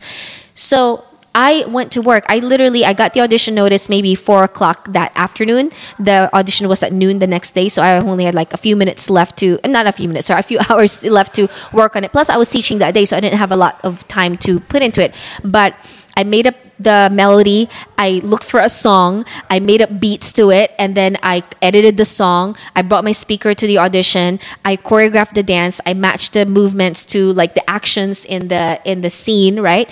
So 0.53 1.03
I 1.36 1.66
went 1.68 1.92
to 1.94 2.02
work. 2.02 2.26
I 2.28 2.40
literally, 2.40 2.86
I 2.86 2.94
got 2.94 3.14
the 3.14 3.22
audition 3.22 3.56
notice 3.56 3.90
maybe 3.90 4.16
four 4.16 4.44
o'clock 4.44 4.92
that 4.94 5.12
afternoon. 5.16 5.72
The 6.00 6.34
audition 6.36 6.68
was 6.68 6.84
at 6.84 6.92
noon 6.92 7.20
the 7.20 7.28
next 7.28 7.52
day. 7.52 7.70
So 7.70 7.82
I 7.82 8.00
only 8.00 8.26
had 8.26 8.36
like 8.36 8.54
a 8.54 8.58
few 8.58 8.76
minutes 8.76 9.10
left 9.10 9.38
to, 9.38 9.60
eh, 9.64 9.68
not 9.68 9.88
a 9.88 9.92
few 9.92 10.08
minutes, 10.08 10.28
sorry, 10.28 10.40
a 10.40 10.44
few 10.44 10.60
hours 10.70 11.04
left 11.04 11.36
to 11.36 11.48
work 11.72 11.96
on 11.96 12.04
it. 12.04 12.12
Plus 12.12 12.30
I 12.30 12.38
was 12.38 12.50
teaching 12.50 12.80
that 12.80 12.94
day. 12.94 13.06
So 13.06 13.16
I 13.16 13.20
didn't 13.20 13.38
have 13.38 13.52
a 13.52 13.58
lot 13.58 13.80
of 13.84 14.08
time 14.08 14.38
to 14.40 14.60
put 14.60 14.82
into 14.82 15.04
it. 15.04 15.16
But 15.44 15.76
I 16.18 16.24
made 16.24 16.48
up 16.48 16.56
the 16.80 17.10
melody. 17.12 17.70
I 17.98 18.20
looked 18.24 18.44
for 18.44 18.60
a 18.60 18.70
song. 18.70 19.26
I 19.50 19.60
made 19.60 19.82
up 19.82 20.00
beats 20.00 20.34
to 20.34 20.50
it, 20.50 20.72
and 20.78 20.96
then 20.96 21.18
I 21.24 21.44
edited 21.62 21.96
the 21.96 22.06
song. 22.06 22.58
I 22.76 22.82
brought 22.82 23.04
my 23.04 23.12
speaker 23.12 23.54
to 23.54 23.68
the 23.68 23.78
audition. 23.78 24.39
I 24.65 24.76
choreographed 24.78 25.34
the 25.34 25.44
dance. 25.44 25.80
I 25.86 25.94
matched 25.94 26.34
the 26.34 26.46
movements 26.46 27.06
to 27.15 27.32
like 27.34 27.54
the 27.54 27.70
actions 27.70 28.26
in 28.26 28.48
the 28.48 28.82
in 28.84 29.00
the 29.00 29.10
scene, 29.10 29.60
right? 29.60 29.89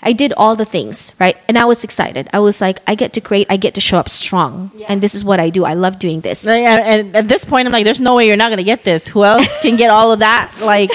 I 0.00 0.12
did 0.12 0.32
all 0.36 0.54
the 0.54 0.64
things, 0.64 1.12
right? 1.18 1.36
And 1.48 1.58
I 1.58 1.64
was 1.64 1.82
excited. 1.82 2.28
I 2.32 2.38
was 2.38 2.60
like, 2.60 2.78
I 2.86 2.94
get 2.94 3.12
to 3.14 3.20
create. 3.20 3.48
I 3.50 3.56
get 3.56 3.74
to 3.74 3.80
show 3.80 3.98
up 3.98 4.08
strong, 4.08 4.70
and 4.88 5.02
this 5.02 5.14
is 5.14 5.24
what 5.24 5.40
I 5.40 5.50
do. 5.50 5.64
I 5.64 5.74
love 5.74 5.98
doing 5.98 6.20
this. 6.20 6.46
Like, 6.46 6.62
and 6.62 7.16
at 7.16 7.26
this 7.26 7.44
point, 7.44 7.66
I'm 7.66 7.72
like, 7.72 7.84
there's 7.84 7.98
no 7.98 8.14
way 8.14 8.26
you're 8.26 8.36
not 8.36 8.48
going 8.48 8.58
to 8.58 8.64
get 8.64 8.84
this. 8.84 9.08
Who 9.08 9.24
else 9.24 9.48
can 9.60 9.76
get 9.76 9.90
all 9.90 10.12
of 10.12 10.20
that? 10.20 10.52
Like, 10.68 10.90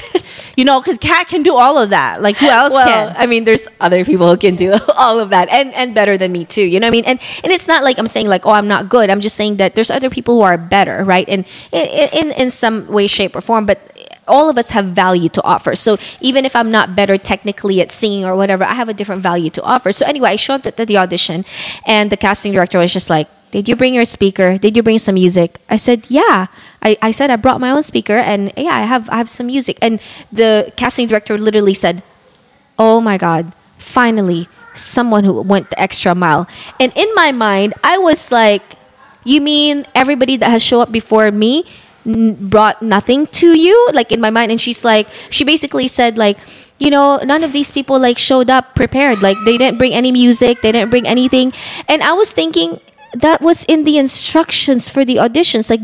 you 0.56 0.66
know, 0.66 0.80
because 0.80 1.00
Kat 1.00 1.28
can 1.28 1.42
do 1.42 1.56
all 1.56 1.80
of 1.80 1.90
that. 1.90 2.22
Like, 2.22 2.38
who 2.38 2.46
else 2.46 2.74
well, 2.74 2.86
can? 2.88 3.16
I 3.18 3.26
mean, 3.26 3.44
there's 3.44 3.68
other 3.80 4.06
people 4.06 4.30
who 4.30 4.38
can 4.38 4.56
do 4.56 4.76
all 4.96 5.20
of 5.20 5.30
that 5.32 5.50
and 5.50 5.74
and 5.74 5.96
better 5.96 6.16
than 6.16 6.32
me 6.32 6.46
too. 6.46 6.62
You 6.62 6.80
know 6.80 6.88
what 6.88 6.92
I 6.94 6.98
mean? 6.98 7.06
And 7.06 7.20
and 7.44 7.52
it's 7.52 7.68
not 7.68 7.84
like 7.84 7.98
I'm 7.98 8.06
saying 8.06 8.28
like, 8.28 8.46
oh, 8.46 8.52
I'm 8.52 8.68
not 8.68 8.88
good. 8.88 9.10
I'm 9.10 9.20
just 9.20 9.36
saying 9.36 9.58
that 9.58 9.74
there's 9.74 9.90
other 9.90 10.12
people 10.12 10.36
who 10.36 10.42
are 10.42 10.58
better, 10.60 11.04
right? 11.04 11.28
And 11.28 11.46
in 11.72 11.88
in, 12.14 12.32
in 12.34 12.50
some 12.52 12.88
way, 12.88 13.08
shape, 13.08 13.36
or 13.36 13.42
form, 13.42 13.66
but. 13.66 13.80
All 14.28 14.50
of 14.50 14.58
us 14.58 14.70
have 14.72 14.86
value 14.86 15.30
to 15.30 15.44
offer. 15.44 15.76
So 15.76 15.98
even 16.22 16.46
if 16.46 16.56
I'm 16.56 16.72
not 16.72 16.96
better 16.96 17.18
technically 17.18 17.82
at 17.82 17.92
singing 17.92 18.26
or 18.26 18.36
whatever, 18.36 18.64
I 18.64 18.74
have 18.74 18.90
a 18.90 18.94
different 18.94 19.22
value 19.22 19.50
to 19.52 19.62
offer. 19.64 19.92
So 19.92 20.06
anyway, 20.06 20.30
I 20.30 20.36
showed 20.36 20.66
up 20.66 20.80
at 20.80 20.88
the 20.88 20.98
audition, 20.98 21.46
and 21.86 22.10
the 22.10 22.18
casting 22.18 22.54
director 22.54 22.80
was 22.80 22.94
just 22.94 23.10
like, 23.10 23.28
did 23.52 23.68
you 23.70 23.76
bring 23.76 23.94
your 23.94 24.06
speaker? 24.06 24.58
Did 24.58 24.76
you 24.76 24.82
bring 24.82 24.98
some 24.98 25.14
music? 25.14 25.60
I 25.70 25.78
said, 25.78 26.06
yeah. 26.10 26.48
I, 26.82 26.98
I 27.04 27.12
said 27.12 27.30
I 27.30 27.36
brought 27.36 27.62
my 27.62 27.70
own 27.70 27.84
speaker 27.84 28.18
and 28.18 28.52
yeah, 28.58 28.76
I 28.76 28.82
have 28.82 29.08
I 29.10 29.18
have 29.18 29.30
some 29.30 29.46
music. 29.46 29.78
And 29.80 30.00
the 30.32 30.74
casting 30.76 31.08
director 31.08 31.38
literally 31.38 31.76
said, 31.76 32.02
oh 32.78 33.02
my 33.02 33.18
god 33.18 33.54
finally 33.78 34.48
someone 34.76 35.24
who 35.24 35.42
went 35.42 35.70
the 35.70 35.80
extra 35.80 36.16
mile 36.16 36.48
and 36.80 36.92
in 36.96 37.14
my 37.16 37.32
mind 37.32 37.74
i 37.84 37.98
was 37.98 38.32
like 38.32 38.64
you 39.24 39.40
mean 39.40 39.86
everybody 39.94 40.38
that 40.38 40.50
has 40.50 40.64
show 40.64 40.82
up 40.82 40.92
before 40.92 41.30
me 41.32 41.66
n- 42.06 42.36
brought 42.50 42.82
nothing 42.82 43.28
to 43.44 43.58
you 43.58 43.76
like 43.94 44.12
in 44.12 44.22
my 44.22 44.30
mind. 44.30 44.52
And 44.52 44.60
she's 44.60 44.84
like 44.84 45.08
she 45.30 45.44
basically 45.44 45.88
said 45.88 46.18
like 46.18 46.38
you 46.80 46.90
know 46.90 47.18
none 47.24 47.44
of 47.44 47.54
these 47.54 47.72
people 47.72 48.00
like 48.00 48.18
showed 48.18 48.50
up 48.50 48.76
prepared. 48.76 49.22
Like 49.22 49.38
they 49.46 49.58
didn't 49.58 49.78
bring 49.78 49.94
any 49.94 50.12
music. 50.12 50.62
They 50.62 50.72
didn't 50.72 50.90
bring 50.90 51.08
anything. 51.08 51.54
And 51.88 52.02
i 52.04 52.14
was 52.14 52.32
thinking 52.34 52.80
that 53.14 53.42
was 53.42 53.64
in 53.66 53.84
the 53.84 53.98
instructions 53.98 54.90
for 54.90 55.06
the 55.06 55.18
auditions. 55.18 55.70
Like 55.70 55.82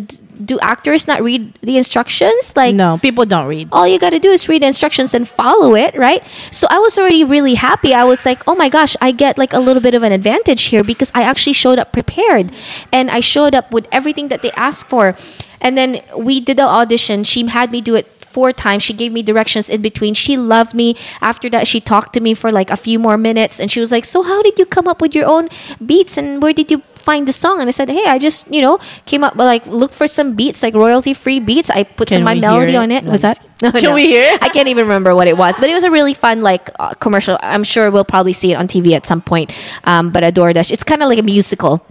do 0.50 0.60
actors 0.62 1.06
not 1.06 1.22
read 1.22 1.54
the 1.62 1.78
instructions 1.78 2.58
like 2.58 2.74
no, 2.74 2.98
people 2.98 3.24
don't 3.24 3.46
read. 3.46 3.70
all 3.72 3.88
you 3.88 4.00
got 4.00 4.10
to 4.10 4.20
do 4.20 4.32
is 4.32 4.50
read 4.50 4.64
the 4.64 4.68
instructions 4.68 5.14
and 5.14 5.30
follow 5.30 5.76
it, 5.76 5.94
right? 5.96 6.26
So 6.50 6.66
I 6.72 6.80
was 6.80 6.98
already 6.98 7.24
really 7.24 7.54
happy. 7.54 7.94
I 7.94 8.04
was 8.04 8.26
like, 8.26 8.42
oh 8.48 8.56
my 8.56 8.68
gosh, 8.68 8.98
I 9.00 9.12
get 9.12 9.38
like 9.38 9.54
a 9.54 9.60
little 9.60 9.82
bit 9.82 9.94
of 9.94 10.02
an 10.02 10.12
advantage 10.12 10.64
here 10.74 10.84
because 10.84 11.12
I 11.14 11.22
actually 11.22 11.54
showed 11.54 11.78
up 11.78 11.94
prepared 11.94 12.52
and 12.92 13.12
I 13.12 13.20
showed 13.20 13.54
up 13.54 13.72
with 13.72 13.86
everything 13.92 14.30
that 14.30 14.42
they 14.42 14.52
asked 14.54 14.90
for. 14.90 15.16
And 15.62 15.78
then 15.78 16.02
we 16.18 16.40
did 16.42 16.58
the 16.58 16.68
audition. 16.68 17.24
She 17.24 17.46
had 17.46 17.70
me 17.70 17.82
do 17.82 17.94
it 17.94 18.08
four 18.30 18.52
times. 18.52 18.82
She 18.82 18.94
gave 18.94 19.12
me 19.12 19.22
directions 19.22 19.70
in 19.70 19.82
between. 19.82 20.14
She 20.14 20.38
loved 20.38 20.74
me. 20.74 20.96
After 21.22 21.50
that, 21.50 21.68
she 21.68 21.80
talked 21.80 22.14
to 22.14 22.22
me 22.22 22.34
for 22.34 22.52
like 22.52 22.70
a 22.70 22.78
few 22.78 22.98
more 22.98 23.18
minutes 23.18 23.60
and 23.60 23.70
she 23.70 23.80
was 23.80 23.92
like, 23.92 24.06
so 24.06 24.24
how 24.24 24.42
did 24.42 24.58
you 24.58 24.66
come 24.66 24.88
up 24.88 25.02
with 25.02 25.14
your 25.14 25.28
own 25.28 25.50
beats 25.86 26.18
and 26.18 26.42
where 26.42 26.54
did 26.54 26.72
you 26.72 26.82
find 27.02 27.28
the 27.28 27.34
song 27.34 27.60
and 27.60 27.68
I 27.68 27.72
said, 27.72 27.90
"Hey, 27.90 28.06
I 28.06 28.20
just 28.20 28.52
you 28.54 28.62
know 28.62 28.80
came 29.06 29.24
up 29.24 29.36
like 29.36 29.66
look 29.68 29.92
for 29.94 30.08
some 30.08 30.36
beats 30.36 30.62
like 30.64 30.74
royalty 30.76 31.14
free 31.14 31.40
beats. 31.40 31.70
I 31.70 31.84
put 31.84 32.08
Can 32.10 32.18
some 32.18 32.24
my 32.24 32.36
melody 32.36 32.74
it? 32.74 32.78
on 32.78 32.92
it. 32.92 33.04
Was 33.06 33.24
Nice. 33.24 33.38
that? 33.62 33.74
Can 33.76 33.94
we 33.94 34.08
hear 34.08 34.24
it? 34.24 34.42
I 34.42 34.50
can't 34.50 34.68
even 34.70 34.84
remember 34.86 35.14
what 35.16 35.28
it 35.28 35.36
was, 35.38 35.60
but 35.60 35.70
it 35.70 35.74
was 35.74 35.84
a 35.84 35.92
really 35.92 36.14
fun 36.14 36.42
like 36.42 36.70
uh, 36.80 36.94
commercial. 36.96 37.38
I'm 37.42 37.64
sure 37.64 37.92
we'll 37.92 38.06
probably 38.06 38.34
see 38.34 38.52
it 38.54 38.56
on 38.56 38.68
TV 38.68 38.94
at 38.94 39.06
some 39.06 39.22
point. 39.22 39.52
Um, 39.84 40.12
but 40.12 40.24
a 40.24 40.32
DoorDash, 40.32 40.72
it's 40.72 40.84
kind 40.84 41.02
of 41.04 41.10
like 41.10 41.20
a 41.20 41.24
musical. 41.24 41.86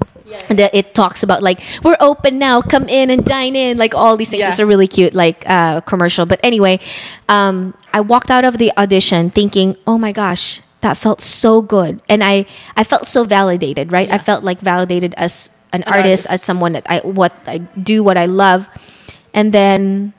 That 0.50 0.74
it 0.74 0.94
talks 0.94 1.22
about 1.22 1.42
like 1.42 1.60
we're 1.82 1.96
open 2.00 2.38
now, 2.38 2.60
come 2.60 2.84
in 2.88 3.08
and 3.10 3.24
dine 3.24 3.56
in, 3.56 3.76
like 3.78 3.94
all 3.94 4.16
these 4.16 4.28
things. 4.30 4.42
Yeah. 4.42 4.50
It's 4.50 4.58
a 4.60 4.66
really 4.66 4.86
cute 4.86 5.14
like 5.14 5.42
uh, 5.48 5.80
commercial. 5.80 6.26
But 6.26 6.38
anyway, 6.42 6.80
um, 7.28 7.72
I 7.94 8.00
walked 8.02 8.30
out 8.30 8.44
of 8.44 8.58
the 8.58 8.70
audition 8.76 9.30
thinking, 9.30 9.74
oh 9.86 9.96
my 9.96 10.12
gosh, 10.12 10.60
that 10.80 10.96
felt 10.96 11.20
so 11.20 11.60
good, 11.62 12.00
and 12.08 12.22
I 12.22 12.46
I 12.76 12.84
felt 12.84 13.06
so 13.06 13.24
validated, 13.24 13.92
right? 13.92 14.10
I 14.10 14.18
felt 14.18 14.44
like 14.44 14.60
validated 14.60 15.14
as 15.16 15.50
an, 15.72 15.82
artist, 15.84 16.26
artist. 16.26 16.26
as 16.30 16.42
someone 16.42 16.72
that 16.72 16.86
I 16.88 17.00
what 17.00 17.34
I 17.46 17.58
do 17.58 18.02
what 18.02 18.16
I 18.16 18.26
love, 18.26 18.68
and 19.34 19.52
then 19.52 20.12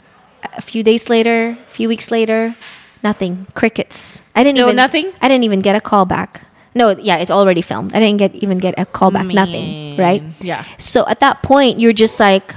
a 0.43 0.61
few 0.61 0.83
days 0.83 1.09
later, 1.09 1.57
a 1.59 1.69
few 1.69 1.87
weeks 1.87 2.11
later, 2.11 2.55
nothing. 3.03 3.47
Crickets. 3.55 4.23
I 4.35 4.43
didn't 4.43 4.57
Still 4.57 4.67
even 4.67 4.75
nothing? 4.75 5.11
I 5.21 5.27
didn't 5.27 5.43
even 5.43 5.59
get 5.59 5.75
a 5.75 5.81
call 5.81 6.05
back. 6.05 6.41
No, 6.75 6.91
yeah, 6.91 7.17
it's 7.17 7.31
already 7.31 7.61
filmed. 7.61 7.93
I 7.95 7.99
didn't 7.99 8.17
get 8.17 8.35
even 8.35 8.57
get 8.57 8.77
a 8.77 8.85
call 8.85 9.11
back, 9.11 9.25
nothing, 9.25 9.97
right? 9.97 10.23
Yeah. 10.39 10.63
So 10.77 11.07
at 11.07 11.19
that 11.19 11.41
point, 11.41 11.79
you're 11.79 11.93
just 11.93 12.19
like, 12.19 12.53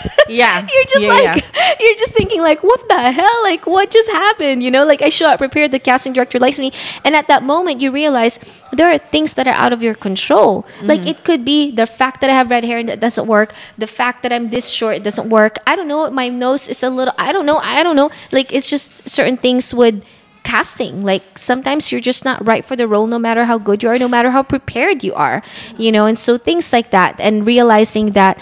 Yeah. 0.28 0.66
you're 0.72 0.84
just 0.84 1.04
Yeah, 1.04 1.08
like, 1.08 1.44
yeah. 1.54 1.74
you're 1.80 1.94
just 1.96 2.12
thinking 2.12 2.40
like, 2.42 2.62
what 2.64 2.88
the 2.88 3.12
hell? 3.12 3.42
Like, 3.44 3.64
what 3.66 3.90
just 3.92 4.10
happened? 4.10 4.62
You 4.62 4.70
know, 4.72 4.84
like 4.84 5.00
I 5.00 5.08
show 5.08 5.26
up 5.26 5.38
prepared, 5.38 5.70
the 5.72 5.78
casting 5.78 6.12
director 6.12 6.38
likes 6.40 6.58
me, 6.58 6.72
and 7.04 7.14
at 7.14 7.28
that 7.28 7.42
moment, 7.44 7.80
you 7.80 7.92
realize 7.92 8.40
there 8.72 8.90
are 8.90 8.98
things 8.98 9.34
that 9.34 9.46
are 9.46 9.54
out 9.54 9.72
of 9.72 9.82
your 9.82 9.94
control. 9.94 10.66
Like 10.82 11.00
Mm-hmm. 11.00 11.08
it 11.08 11.24
could 11.24 11.44
be 11.44 11.70
the 11.70 11.86
fact 11.86 12.20
that 12.22 12.30
I 12.30 12.32
have 12.34 12.50
red 12.50 12.64
hair 12.64 12.78
and 12.78 12.88
that 12.88 12.98
doesn't 13.00 13.26
work, 13.26 13.52
the 13.78 13.86
fact 13.86 14.22
that 14.24 14.32
I'm 14.32 14.50
this 14.50 14.68
short, 14.68 14.96
it 14.96 15.04
doesn't 15.04 15.28
work. 15.30 15.56
I 15.66 15.76
don't 15.76 15.86
know, 15.88 16.10
my 16.10 16.28
nose 16.28 16.66
is 16.68 16.82
a 16.82 16.90
little, 16.90 17.14
I 17.18 17.32
don't 17.32 17.46
know, 17.46 17.58
I 17.58 17.82
don't 17.84 17.94
know. 17.96 18.10
Like 18.32 18.52
it's 18.52 18.68
just 18.68 19.08
certain 19.08 19.36
things 19.36 19.72
with 19.74 20.02
casting 20.42 21.02
like 21.02 21.24
sometimes 21.36 21.90
you're 21.90 22.00
just 22.00 22.24
not 22.24 22.38
right 22.46 22.64
for 22.64 22.76
the 22.76 22.86
role 22.86 23.08
no 23.08 23.18
matter 23.18 23.44
how 23.44 23.58
good 23.58 23.82
you 23.82 23.88
are 23.88 23.98
no 23.98 24.06
matter 24.06 24.30
how 24.30 24.44
prepared 24.44 25.02
you 25.02 25.12
are 25.12 25.42
you 25.76 25.90
know 25.90 26.06
and 26.06 26.16
so 26.16 26.38
things 26.38 26.72
like 26.72 26.90
that 26.92 27.18
and 27.18 27.44
realizing 27.48 28.12
that 28.12 28.38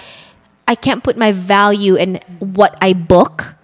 I 0.66 0.74
can't 0.74 1.04
put 1.04 1.16
my 1.16 1.32
value 1.32 1.94
in 1.94 2.20
what 2.38 2.76
I 2.80 2.92
book. 2.92 3.54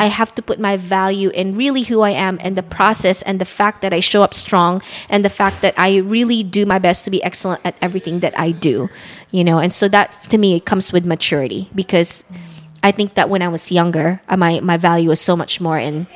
I 0.00 0.06
have 0.06 0.34
to 0.34 0.42
put 0.42 0.58
my 0.58 0.76
value 0.76 1.30
in 1.30 1.56
really 1.56 1.82
who 1.84 2.00
I 2.00 2.10
am 2.10 2.38
and 2.40 2.56
the 2.56 2.62
process 2.62 3.22
and 3.22 3.40
the 3.40 3.44
fact 3.44 3.82
that 3.82 3.94
I 3.94 4.00
show 4.00 4.22
up 4.24 4.34
strong 4.34 4.82
and 5.08 5.24
the 5.24 5.30
fact 5.30 5.62
that 5.62 5.74
I 5.78 5.98
really 5.98 6.42
do 6.42 6.66
my 6.66 6.80
best 6.80 7.04
to 7.04 7.10
be 7.10 7.22
excellent 7.22 7.60
at 7.64 7.76
everything 7.80 8.18
that 8.18 8.36
I 8.36 8.50
do. 8.50 8.90
You 9.30 9.44
know, 9.44 9.58
and 9.58 9.72
so 9.72 9.86
that 9.88 10.10
to 10.30 10.38
me 10.38 10.56
it 10.56 10.66
comes 10.66 10.92
with 10.92 11.06
maturity 11.06 11.70
because 11.72 12.24
I 12.82 12.90
think 12.90 13.14
that 13.14 13.30
when 13.30 13.42
I 13.42 13.48
was 13.48 13.70
younger, 13.70 14.20
uh, 14.28 14.36
my 14.36 14.58
my 14.58 14.76
value 14.76 15.08
was 15.08 15.20
so 15.20 15.36
much 15.36 15.60
more 15.60 15.78
in 15.78 16.08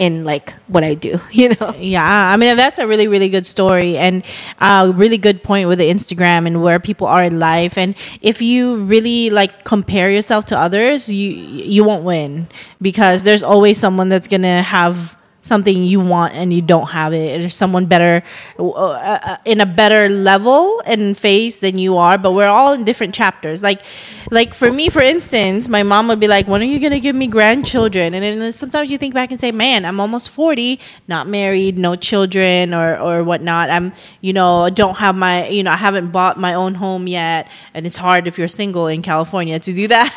in 0.00 0.24
like 0.24 0.54
what 0.66 0.82
I 0.82 0.94
do, 0.94 1.20
you 1.30 1.50
know. 1.50 1.74
Yeah, 1.78 2.32
I 2.32 2.36
mean 2.36 2.56
that's 2.56 2.78
a 2.78 2.86
really 2.86 3.06
really 3.06 3.28
good 3.28 3.46
story 3.46 3.96
and 3.98 4.24
a 4.58 4.90
really 4.92 5.18
good 5.18 5.44
point 5.44 5.68
with 5.68 5.78
the 5.78 5.88
Instagram 5.90 6.46
and 6.46 6.62
where 6.62 6.80
people 6.80 7.06
are 7.06 7.22
in 7.22 7.38
life. 7.38 7.76
And 7.76 7.94
if 8.22 8.40
you 8.42 8.76
really 8.76 9.28
like 9.30 9.64
compare 9.64 10.10
yourself 10.10 10.46
to 10.46 10.58
others, 10.58 11.08
you 11.08 11.30
you 11.30 11.84
won't 11.84 12.02
win 12.02 12.48
because 12.80 13.22
there's 13.22 13.42
always 13.42 13.78
someone 13.78 14.08
that's 14.08 14.26
gonna 14.26 14.62
have 14.62 15.16
something 15.52 15.82
you 15.92 16.00
want 16.14 16.32
and 16.34 16.52
you 16.56 16.62
don't 16.62 16.90
have 17.00 17.12
it. 17.12 17.40
There's 17.40 17.58
someone 17.64 17.86
better 17.86 18.22
uh, 18.58 18.70
uh, 18.70 19.36
in 19.44 19.60
a 19.60 19.66
better 19.66 20.08
level 20.08 20.80
and 20.86 21.18
phase 21.18 21.58
than 21.64 21.74
you 21.84 21.96
are, 21.96 22.16
but 22.24 22.30
we're 22.38 22.54
all 22.58 22.72
in 22.72 22.84
different 22.84 23.12
chapters. 23.20 23.58
Like, 23.68 23.82
like 24.30 24.54
for 24.54 24.70
me, 24.78 24.88
for 24.88 25.02
instance, 25.02 25.66
my 25.68 25.82
mom 25.82 26.06
would 26.08 26.20
be 26.20 26.28
like, 26.28 26.46
"When 26.46 26.60
are 26.62 26.70
you 26.74 26.78
gonna 26.78 27.00
give 27.00 27.16
me 27.16 27.26
grandchildren?" 27.26 28.14
And 28.14 28.22
then 28.22 28.52
sometimes 28.52 28.90
you 28.92 28.98
think 29.02 29.12
back 29.12 29.30
and 29.32 29.40
say, 29.40 29.50
"Man, 29.50 29.84
I'm 29.84 29.98
almost 29.98 30.30
forty, 30.30 30.78
not 31.08 31.26
married, 31.26 31.78
no 31.78 31.96
children, 31.96 32.72
or 32.72 32.96
or 32.98 33.24
whatnot. 33.24 33.70
I'm, 33.70 33.92
you 34.20 34.32
know, 34.32 34.70
don't 34.70 34.96
have 35.04 35.16
my, 35.16 35.48
you 35.48 35.62
know, 35.64 35.72
I 35.72 35.80
haven't 35.86 36.12
bought 36.12 36.38
my 36.38 36.54
own 36.54 36.74
home 36.76 37.08
yet, 37.08 37.48
and 37.74 37.86
it's 37.88 37.96
hard 37.96 38.28
if 38.28 38.38
you're 38.38 38.54
single 38.62 38.86
in 38.86 39.02
California 39.02 39.58
to 39.58 39.72
do 39.72 39.88
that. 39.94 40.10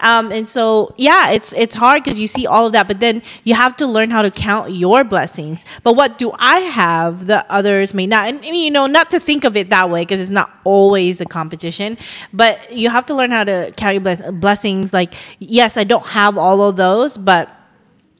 um, 0.00 0.32
and 0.32 0.46
so, 0.46 0.92
yeah, 0.98 1.30
it's 1.30 1.54
it's 1.54 1.74
hard 1.74 2.04
because 2.04 2.20
you 2.20 2.26
see 2.26 2.46
all 2.46 2.66
of 2.66 2.72
that, 2.76 2.86
but 2.88 3.00
then 3.00 3.22
you 3.44 3.54
have 3.54 3.74
to 3.76 3.86
learn 3.86 4.10
how 4.10 4.22
to 4.22 4.30
count 4.30 4.65
your 4.68 5.04
blessings. 5.04 5.64
But 5.82 5.94
what 5.94 6.18
do 6.18 6.32
I 6.38 6.60
have 6.60 7.26
that 7.26 7.46
others 7.48 7.94
may 7.94 8.06
not? 8.06 8.28
And, 8.28 8.44
and, 8.44 8.56
you 8.56 8.70
know, 8.70 8.86
not 8.86 9.10
to 9.12 9.20
think 9.20 9.44
of 9.44 9.56
it 9.56 9.70
that 9.70 9.90
way 9.90 10.02
because 10.02 10.20
it's 10.20 10.30
not 10.30 10.50
always 10.64 11.20
a 11.20 11.26
competition, 11.26 11.96
but 12.32 12.72
you 12.72 12.88
have 12.90 13.06
to 13.06 13.14
learn 13.14 13.30
how 13.30 13.44
to 13.44 13.72
count 13.76 13.94
your 13.94 14.02
bless- 14.02 14.30
blessings. 14.32 14.92
Like, 14.92 15.14
yes, 15.38 15.76
I 15.76 15.84
don't 15.84 16.06
have 16.06 16.36
all 16.38 16.62
of 16.62 16.76
those, 16.76 17.16
but 17.16 17.50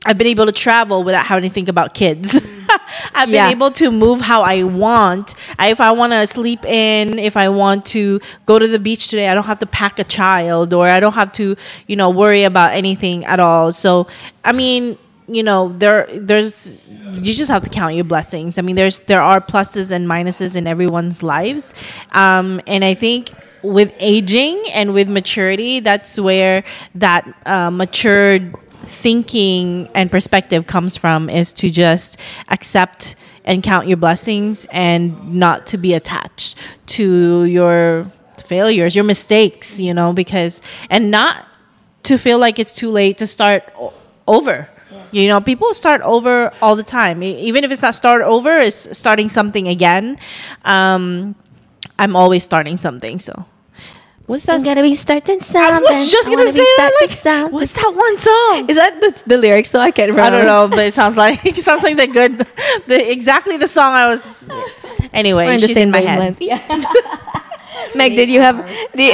I've 0.04 0.18
been 0.18 0.28
able 0.28 0.46
to 0.46 0.52
travel 0.52 1.02
without 1.02 1.26
having 1.26 1.48
to 1.48 1.52
think 1.52 1.68
about 1.68 1.94
kids. 1.94 2.34
I've 3.14 3.26
been 3.26 3.34
Yeah. 3.34 3.50
able 3.50 3.70
to 3.72 3.90
move 3.90 4.20
how 4.20 4.42
I 4.42 4.62
want. 4.62 5.34
I, 5.58 5.68
if 5.70 5.80
I 5.80 5.90
want 5.90 6.12
to 6.12 6.26
sleep 6.28 6.64
in, 6.64 7.18
if 7.18 7.36
I 7.36 7.48
want 7.48 7.84
to 7.86 8.20
go 8.46 8.58
to 8.60 8.68
the 8.68 8.78
beach 8.78 9.08
today, 9.08 9.28
I 9.28 9.34
don't 9.34 9.44
have 9.46 9.58
to 9.60 9.66
pack 9.66 9.98
a 9.98 10.04
child 10.04 10.72
or 10.72 10.88
I 10.88 11.00
don't 11.00 11.14
have 11.14 11.32
to, 11.34 11.56
you 11.88 11.96
know, 11.96 12.10
worry 12.10 12.44
about 12.44 12.72
anything 12.72 13.24
at 13.24 13.40
all. 13.40 13.72
So, 13.72 14.06
I 14.44 14.52
mean, 14.52 14.96
you 15.28 15.42
know, 15.42 15.72
there, 15.76 16.08
there's, 16.12 16.84
you 16.86 17.34
just 17.34 17.50
have 17.50 17.62
to 17.64 17.70
count 17.70 17.94
your 17.94 18.04
blessings. 18.04 18.58
I 18.58 18.62
mean, 18.62 18.76
there's, 18.76 19.00
there 19.00 19.20
are 19.22 19.40
pluses 19.40 19.90
and 19.90 20.08
minuses 20.08 20.54
in 20.54 20.66
everyone's 20.66 21.22
lives. 21.22 21.74
Um, 22.12 22.60
and 22.66 22.84
I 22.84 22.94
think 22.94 23.32
with 23.62 23.92
aging 23.98 24.62
and 24.72 24.94
with 24.94 25.08
maturity, 25.08 25.80
that's 25.80 26.18
where 26.18 26.64
that 26.94 27.26
uh, 27.46 27.70
matured 27.70 28.54
thinking 28.84 29.88
and 29.94 30.10
perspective 30.10 30.66
comes 30.66 30.96
from 30.96 31.28
is 31.28 31.52
to 31.54 31.68
just 31.70 32.18
accept 32.48 33.16
and 33.44 33.62
count 33.62 33.88
your 33.88 33.96
blessings 33.96 34.66
and 34.70 35.34
not 35.34 35.66
to 35.68 35.78
be 35.78 35.94
attached 35.94 36.56
to 36.86 37.44
your 37.44 38.10
failures, 38.44 38.94
your 38.94 39.04
mistakes, 39.04 39.80
you 39.80 39.92
know, 39.92 40.12
because 40.12 40.60
and 40.90 41.10
not 41.10 41.48
to 42.04 42.16
feel 42.16 42.38
like 42.38 42.58
it's 42.58 42.72
too 42.72 42.90
late 42.90 43.18
to 43.18 43.26
start 43.26 43.72
over. 44.28 44.68
You 45.12 45.28
know, 45.28 45.40
people 45.40 45.72
start 45.74 46.00
over 46.02 46.52
all 46.60 46.76
the 46.76 46.82
time. 46.82 47.22
Even 47.22 47.64
if 47.64 47.70
it's 47.70 47.82
not 47.82 47.94
start 47.94 48.22
over, 48.22 48.56
it's 48.58 48.96
starting 48.96 49.28
something 49.28 49.68
again. 49.68 50.18
Um, 50.64 51.34
I'm 51.98 52.14
always 52.16 52.44
starting 52.44 52.76
something. 52.76 53.18
So, 53.18 53.44
what's 54.26 54.46
that? 54.46 54.56
I'm 54.56 54.64
gonna 54.64 54.82
be 54.82 54.94
starting 54.94 55.40
something. 55.40 55.62
I 55.62 55.70
something. 55.76 55.96
was 55.96 56.10
just 56.12 56.28
I 56.28 56.30
gonna 56.34 56.52
be 56.52 56.52
say 56.52 56.58
that. 56.58 56.92
starting 56.92 57.08
Like, 57.08 57.18
something. 57.18 57.52
what's 57.54 57.72
that 57.74 57.92
one 57.94 58.16
song? 58.18 58.68
Is 58.70 58.76
that 58.76 59.00
the, 59.00 59.22
the 59.26 59.38
lyrics? 59.38 59.70
So 59.70 59.80
I 59.80 59.90
can't 59.90 60.18
I 60.18 60.30
don't 60.30 60.44
know, 60.46 60.68
but 60.68 60.80
it 60.80 60.94
sounds 61.00 61.16
like 61.16 61.44
it 61.46 61.56
sounds 61.56 61.82
like 61.82 61.96
the 61.96 62.06
good, 62.06 62.38
the 62.86 63.10
exactly 63.10 63.56
the 63.56 63.68
song 63.68 63.92
I 63.92 64.06
was. 64.08 64.48
Anyway, 65.12 65.46
We're 65.46 65.52
in 65.52 65.60
the 65.60 65.66
she's 65.68 65.76
same 65.76 65.88
in 65.88 65.92
my 65.92 66.00
head. 66.00 66.18
wavelength. 66.18 66.40
Yeah. 66.42 66.60
Meg, 67.94 68.16
did 68.16 68.28
you 68.28 68.40
have 68.40 68.56
the 68.94 69.12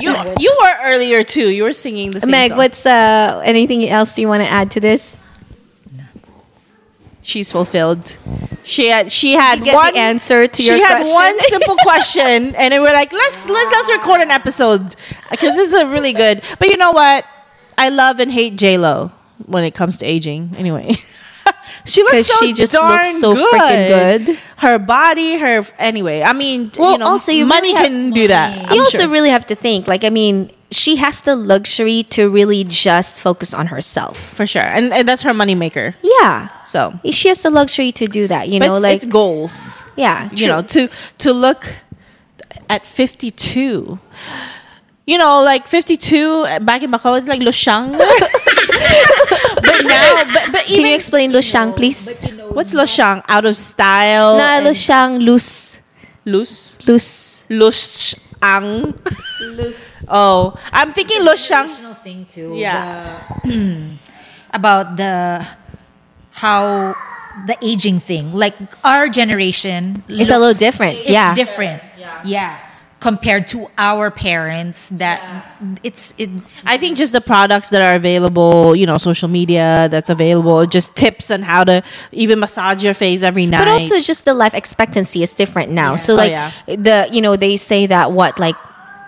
You 0.00 0.14
you 0.38 0.56
were 0.62 0.74
earlier 0.84 1.22
too. 1.22 1.48
You 1.50 1.64
were 1.64 1.72
singing 1.72 2.10
the 2.10 2.20
same 2.20 2.30
Meg? 2.30 2.50
song. 2.50 2.58
What's 2.58 2.86
uh 2.86 3.42
anything 3.44 3.88
else 3.88 4.14
do 4.14 4.22
you 4.22 4.28
want 4.28 4.42
to 4.42 4.48
add 4.48 4.70
to 4.72 4.80
this? 4.80 5.18
She's 7.22 7.52
fulfilled. 7.52 8.16
She 8.64 8.88
had 8.88 9.12
she 9.12 9.32
had 9.32 9.58
You 9.60 9.66
get 9.66 9.74
one 9.74 9.94
the 9.94 10.00
answer 10.00 10.46
to 10.48 10.62
your. 10.62 10.76
she 10.76 10.82
had 10.82 10.96
question. 11.02 11.12
one 11.14 11.40
simple 11.48 11.76
question, 11.82 12.54
and 12.54 12.72
then 12.72 12.82
we're 12.82 12.92
like, 12.94 13.12
let's 13.12 13.46
let's 13.48 13.70
let's 13.70 13.90
record 13.90 14.20
an 14.22 14.30
episode 14.30 14.96
because 15.30 15.54
this 15.54 15.72
is 15.72 15.82
a 15.82 15.86
really 15.88 16.12
good. 16.12 16.42
But 16.58 16.68
you 16.68 16.76
know 16.76 16.92
what? 16.92 17.24
I 17.76 17.88
love 17.90 18.20
and 18.20 18.32
hate 18.32 18.56
J 18.56 18.78
Lo 18.78 19.12
when 19.46 19.64
it 19.64 19.74
comes 19.74 19.98
to 19.98 20.06
aging. 20.06 20.54
Anyway. 20.56 20.94
She 21.86 22.02
looks 22.02 22.26
so 22.28 22.44
she 22.44 22.52
just 22.52 22.72
darn 22.72 22.98
looks 23.04 23.20
so 23.20 23.34
good. 23.34 23.52
freaking 23.54 24.26
good. 24.26 24.38
Her 24.58 24.78
body, 24.78 25.38
her 25.38 25.66
anyway. 25.78 26.22
I 26.22 26.32
mean, 26.34 26.70
Well, 26.78 26.92
you 26.92 26.98
know, 26.98 27.06
also, 27.06 27.32
you 27.32 27.46
money 27.46 27.72
really 27.72 27.74
have- 27.76 27.86
can 27.86 28.10
do 28.10 28.28
that. 28.28 28.68
I'm 28.68 28.74
you 28.76 28.82
also 28.82 28.98
sure. 28.98 29.08
really 29.08 29.30
have 29.30 29.46
to 29.46 29.54
think. 29.54 29.88
Like, 29.88 30.04
I 30.04 30.10
mean, 30.10 30.50
she 30.70 30.96
has 30.96 31.22
the 31.22 31.34
luxury 31.34 32.02
to 32.10 32.28
really 32.28 32.64
just 32.64 33.18
focus 33.18 33.54
on 33.54 33.66
herself. 33.68 34.18
for 34.36 34.46
sure, 34.46 34.62
and, 34.62 34.92
and 34.92 35.08
that's 35.08 35.22
her 35.22 35.32
moneymaker. 35.32 35.94
Yeah, 36.02 36.48
So, 36.64 36.92
she 37.10 37.28
has 37.28 37.40
the 37.42 37.50
luxury 37.50 37.92
to 37.92 38.06
do 38.06 38.28
that. 38.28 38.48
You 38.48 38.60
but 38.60 38.66
know, 38.66 38.74
it's, 38.74 38.82
like 38.82 38.96
it's 38.96 39.04
goals. 39.06 39.82
yeah, 39.96 40.28
you 40.36 40.46
know 40.48 40.62
to 40.62 40.88
to 41.18 41.32
look 41.32 41.64
at 42.68 42.86
52 42.86 43.98
you 45.06 45.18
know 45.18 45.42
like 45.42 45.66
52 45.66 46.60
back 46.60 46.82
in 46.84 46.90
my 46.90 46.98
college, 46.98 47.24
like 47.26 47.40
Loshang 47.40 47.90
but 48.68 49.84
now 49.84 50.24
but, 50.32 50.52
but 50.52 50.62
Can 50.64 50.84
you 50.86 50.94
explain 50.94 51.32
Lushang, 51.32 51.74
please? 51.76 52.18
what's 52.50 52.72
Loshang 52.74 53.22
out 53.28 53.44
of 53.44 53.56
style 53.56 54.36
Na 54.38 54.58
and 54.58 54.66
Lushang, 54.66 55.22
loose, 55.22 55.78
loose 56.24 56.76
loose. 56.86 57.44
Loshang 57.50 58.94
oh 60.08 60.54
I'm 60.72 60.92
thinking 60.92 61.20
Loshang 61.22 61.66
Traditional 61.66 61.94
thing 61.94 62.26
too. 62.26 62.54
yeah 62.56 63.22
the- 63.44 63.96
about 64.52 64.96
the 64.96 65.46
how 66.32 66.94
the 67.46 67.56
aging 67.62 68.00
thing. 68.00 68.32
Like 68.34 68.54
our 68.84 69.08
generation 69.08 70.02
It's 70.08 70.30
a 70.30 70.38
little 70.38 70.54
different. 70.58 70.98
it's 70.98 71.10
yeah, 71.10 71.34
different. 71.34 71.82
Yeah. 72.24 72.58
Compared 73.00 73.46
to 73.48 73.66
our 73.78 74.10
parents, 74.10 74.90
that 74.92 75.56
it's 75.82 76.12
it. 76.18 76.28
I 76.66 76.76
think 76.76 76.98
just 76.98 77.12
the 77.12 77.22
products 77.22 77.70
that 77.70 77.80
are 77.80 77.94
available, 77.96 78.76
you 78.76 78.84
know, 78.84 78.98
social 78.98 79.26
media 79.28 79.88
that's 79.90 80.10
available, 80.10 80.66
just 80.66 80.94
tips 80.96 81.30
on 81.30 81.40
how 81.42 81.64
to 81.64 81.82
even 82.12 82.38
massage 82.38 82.84
your 82.84 82.92
face 82.92 83.22
every 83.22 83.46
night. 83.46 83.60
but 83.64 83.68
also 83.68 83.98
just 84.00 84.26
the 84.26 84.34
life 84.34 84.52
expectancy 84.52 85.22
is 85.22 85.32
different 85.32 85.72
now. 85.72 85.96
So 85.96 86.12
Oh, 86.12 86.16
like 86.16 86.30
yeah. 86.30 86.50
the 86.66 87.08
you 87.10 87.22
know 87.22 87.36
they 87.36 87.56
say 87.56 87.86
that 87.86 88.12
what 88.12 88.38
like 88.38 88.56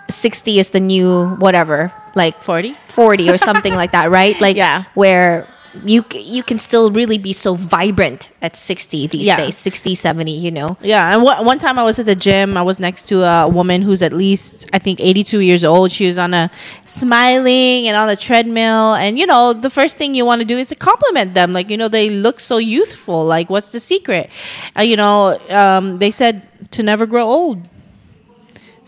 sixty 0.09 0.59
is 0.59 0.71
the 0.71 0.81
new 0.81 1.37
whatever 1.37 1.93
like 2.15 2.43
40? 2.43 2.77
40 2.89 3.31
or 3.31 3.39
something 3.39 3.75
like 3.75 3.93
that, 3.93 4.11
right? 4.11 4.39
Like 4.47 4.57
Yeah. 4.57 4.85
where 4.95 5.47
you 5.85 6.05
you 6.13 6.43
can 6.43 6.59
still 6.59 6.91
really 6.91 7.17
be 7.19 7.33
so 7.33 7.55
vibrant 7.55 8.31
at 8.43 8.57
60 8.57 9.07
these 9.09 9.27
Yeah. 9.27 9.37
days 9.37 9.57
60 9.57 9.95
70 9.95 10.31
you 10.33 10.51
know 10.51 10.77
Yeah, 10.83 11.13
and 11.15 11.23
one 11.23 11.45
one 11.47 11.59
time 11.59 11.79
I 11.79 11.85
was 11.85 11.99
at 11.99 12.07
the 12.07 12.15
gym. 12.15 12.57
I 12.57 12.63
was 12.63 12.79
next 12.79 13.09
to 13.09 13.23
a 13.25 13.49
woman 13.49 13.81
who's 13.83 14.03
at 14.03 14.13
least 14.13 14.69
I 14.73 14.79
think 14.79 15.01
82 15.01 15.41
years 15.41 15.65
old. 15.65 15.91
She 15.91 16.07
was 16.07 16.19
on 16.19 16.35
a 16.35 16.51
smiling 16.85 17.89
and 17.89 17.97
on 17.97 18.09
a 18.09 18.17
treadmill, 18.17 18.95
and 18.95 19.19
you 19.19 19.27
know 19.27 19.53
the 19.53 19.71
first 19.71 19.97
thing 19.97 20.15
you 20.15 20.25
want 20.25 20.41
to 20.41 20.45
do 20.47 20.59
is 20.59 20.69
to 20.69 20.75
compliment 20.77 21.35
them. 21.35 21.53
Like 21.53 21.71
you 21.71 21.77
know 21.77 21.89
they 21.89 22.09
look 22.11 22.39
so 22.41 22.59
youthful. 22.59 23.25
Like 23.25 23.49
what's 23.51 23.73
the 23.73 23.81
secret? 23.81 24.31
Uh, 24.79 24.83
you 24.83 24.97
know 24.97 25.39
um, 25.51 25.99
they 25.99 26.11
said 26.11 26.43
to 26.73 26.83
never 26.83 27.07
grow 27.07 27.27
old. 27.27 27.59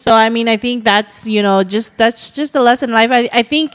So 0.04 0.12
I 0.12 0.28
mean, 0.28 0.48
I 0.50 0.58
think 0.58 0.84
that's 0.84 1.26
you 1.26 1.42
know 1.42 1.64
just 1.64 1.96
that's 1.96 2.30
just 2.30 2.54
a 2.54 2.60
lesson 2.60 2.90
in 2.90 2.94
life. 2.94 3.10
I, 3.10 3.26
I 3.32 3.42
think 3.42 3.72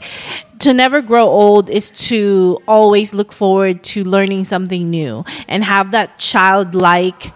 to 0.60 0.72
never 0.72 1.02
grow 1.02 1.26
old 1.26 1.68
is 1.68 1.90
to 2.10 2.62
always 2.68 3.12
look 3.12 3.32
forward 3.32 3.82
to 3.94 4.04
learning 4.04 4.44
something 4.44 4.88
new 4.88 5.24
and 5.48 5.64
have 5.64 5.90
that 5.90 6.20
childlike 6.20 7.32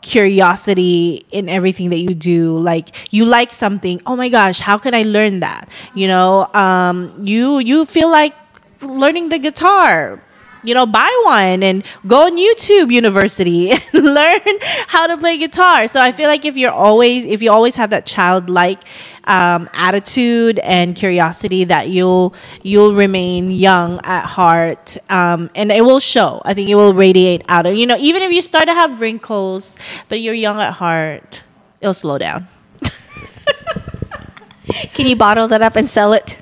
curiosity 0.00 1.26
in 1.30 1.50
everything 1.50 1.90
that 1.90 1.98
you 1.98 2.14
do. 2.14 2.56
Like 2.56 3.12
you 3.12 3.26
like 3.26 3.52
something, 3.52 4.00
oh 4.06 4.16
my 4.16 4.30
gosh, 4.30 4.60
how 4.60 4.78
can 4.78 4.94
I 4.94 5.02
learn 5.02 5.40
that? 5.40 5.68
You 5.92 6.08
know, 6.08 6.48
um, 6.54 7.20
you 7.22 7.58
you 7.58 7.84
feel 7.84 8.10
like 8.10 8.32
learning 8.80 9.28
the 9.28 9.38
guitar 9.38 10.22
you 10.62 10.74
know, 10.74 10.86
buy 10.86 11.10
one 11.24 11.62
and 11.62 11.84
go 12.06 12.26
on 12.26 12.36
YouTube 12.36 12.92
University 12.92 13.70
and 13.92 13.92
learn 13.92 14.58
how 14.86 15.06
to 15.06 15.16
play 15.16 15.38
guitar. 15.38 15.88
So 15.88 16.00
I 16.00 16.12
feel 16.12 16.28
like 16.28 16.44
if 16.44 16.56
you're 16.56 16.72
always, 16.72 17.24
if 17.24 17.42
you 17.42 17.50
always 17.50 17.76
have 17.76 17.90
that 17.90 18.06
childlike 18.06 18.82
um, 19.24 19.68
attitude 19.72 20.58
and 20.60 20.96
curiosity, 20.96 21.64
that 21.64 21.88
you'll 21.90 22.34
you'll 22.62 22.94
remain 22.94 23.50
young 23.50 24.00
at 24.04 24.24
heart, 24.26 24.96
um, 25.10 25.50
and 25.54 25.70
it 25.70 25.84
will 25.84 26.00
show. 26.00 26.42
I 26.44 26.54
think 26.54 26.68
it 26.68 26.74
will 26.74 26.94
radiate 26.94 27.44
out 27.48 27.66
of 27.66 27.74
you 27.74 27.86
know, 27.86 27.96
even 27.98 28.22
if 28.22 28.32
you 28.32 28.42
start 28.42 28.66
to 28.66 28.74
have 28.74 29.00
wrinkles, 29.00 29.76
but 30.08 30.20
you're 30.20 30.34
young 30.34 30.58
at 30.60 30.72
heart, 30.72 31.42
it'll 31.80 31.94
slow 31.94 32.18
down. 32.18 32.48
can 34.94 35.06
you 35.06 35.16
bottle 35.16 35.48
that 35.48 35.62
up 35.62 35.76
and 35.76 35.90
sell 35.90 36.12
it 36.12 36.36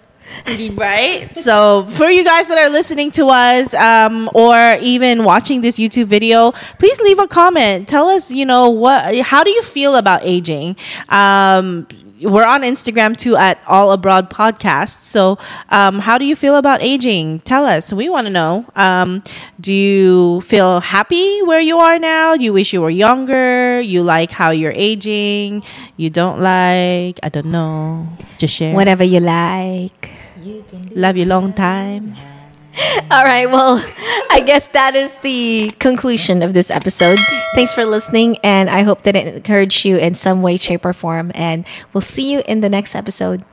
right? 0.75 1.35
So, 1.47 1.87
for 1.91 2.07
you 2.07 2.25
guys 2.25 2.49
that 2.49 2.59
are 2.59 2.69
listening 2.69 3.13
to 3.13 3.27
us 3.29 3.73
um, 3.75 4.29
or 4.35 4.77
even 4.81 5.23
watching 5.23 5.61
this 5.61 5.79
YouTube 5.79 6.07
video, 6.07 6.53
please 6.79 7.01
leave 7.01 7.19
a 7.21 7.29
comment. 7.29 7.89
Tell 7.89 8.09
us, 8.09 8.33
you 8.33 8.45
know, 8.45 8.69
what, 8.69 9.17
how 9.21 9.45
do 9.45 9.51
you 9.51 9.63
feel 9.63 9.95
about 9.95 10.25
aging? 10.25 10.77
Um, 11.09 11.87
we're 12.23 12.45
on 12.47 12.63
Instagram 12.63 13.17
too 13.17 13.37
at 13.37 13.59
All 13.67 13.93
Abroad 13.93 14.31
Podcast. 14.31 15.03
So, 15.03 15.39
um, 15.69 15.99
how 15.99 16.19
do 16.19 16.25
you 16.25 16.37
feel 16.37 16.57
about 16.57 16.83
aging? 16.83 17.41
Tell 17.41 17.67
us. 17.67 17.93
We 17.93 18.09
want 18.09 18.27
to 18.27 18.33
know. 18.33 18.65
Um, 18.75 19.23
do 19.61 19.73
you 19.73 20.41
feel 20.43 20.81
happy 20.81 21.43
where 21.43 21.61
you 21.61 21.79
are 21.79 21.99
now? 21.99 22.35
You 22.35 22.53
wish 22.53 22.73
you 22.73 22.81
were 22.81 22.91
younger? 22.91 23.81
You 23.81 24.03
like 24.03 24.31
how 24.31 24.51
you're 24.51 24.73
aging? 24.75 25.63
You 25.97 26.11
don't 26.11 26.41
like? 26.41 27.21
I 27.23 27.29
don't 27.31 27.47
know. 27.47 28.09
Just 28.39 28.55
share. 28.55 28.75
whatever 28.75 29.05
you 29.05 29.21
like 29.21 30.11
Love 30.95 31.17
you 31.17 31.25
long 31.25 31.53
time. 31.53 32.15
All 33.11 33.25
right. 33.25 33.51
Well, 33.51 33.83
I 34.31 34.43
guess 34.45 34.69
that 34.69 34.97
is 34.97 35.17
the 35.19 35.71
conclusion 35.79 36.43
of 36.43 36.53
this 36.53 36.71
episode. 36.71 37.19
Thanks 37.55 37.73
for 37.73 37.85
listening, 37.85 38.39
and 38.39 38.69
I 38.69 38.83
hope 38.83 39.03
that 39.03 39.17
it 39.17 39.35
encouraged 39.35 39.85
you 39.85 39.97
in 39.97 40.15
some 40.15 40.43
way, 40.43 40.57
shape, 40.57 40.85
or 40.85 40.93
form. 40.93 41.33
And 41.35 41.65
we'll 41.93 42.03
see 42.03 42.31
you 42.31 42.43
in 42.47 42.61
the 42.61 42.69
next 42.69 42.95
episode. 42.95 43.45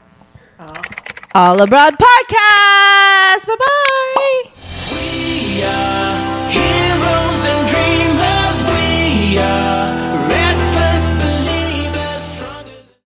All 1.35 1.61
Abroad 1.61 1.95
Podcast. 1.97 3.47
Bye 3.47 3.55
bye. 3.57 4.43
We 4.91 5.63
are 5.63 6.49
heroes 6.51 7.45
and 7.47 7.67
dreamers. 7.67 8.63
We 8.69 9.37
are. 9.39 10.02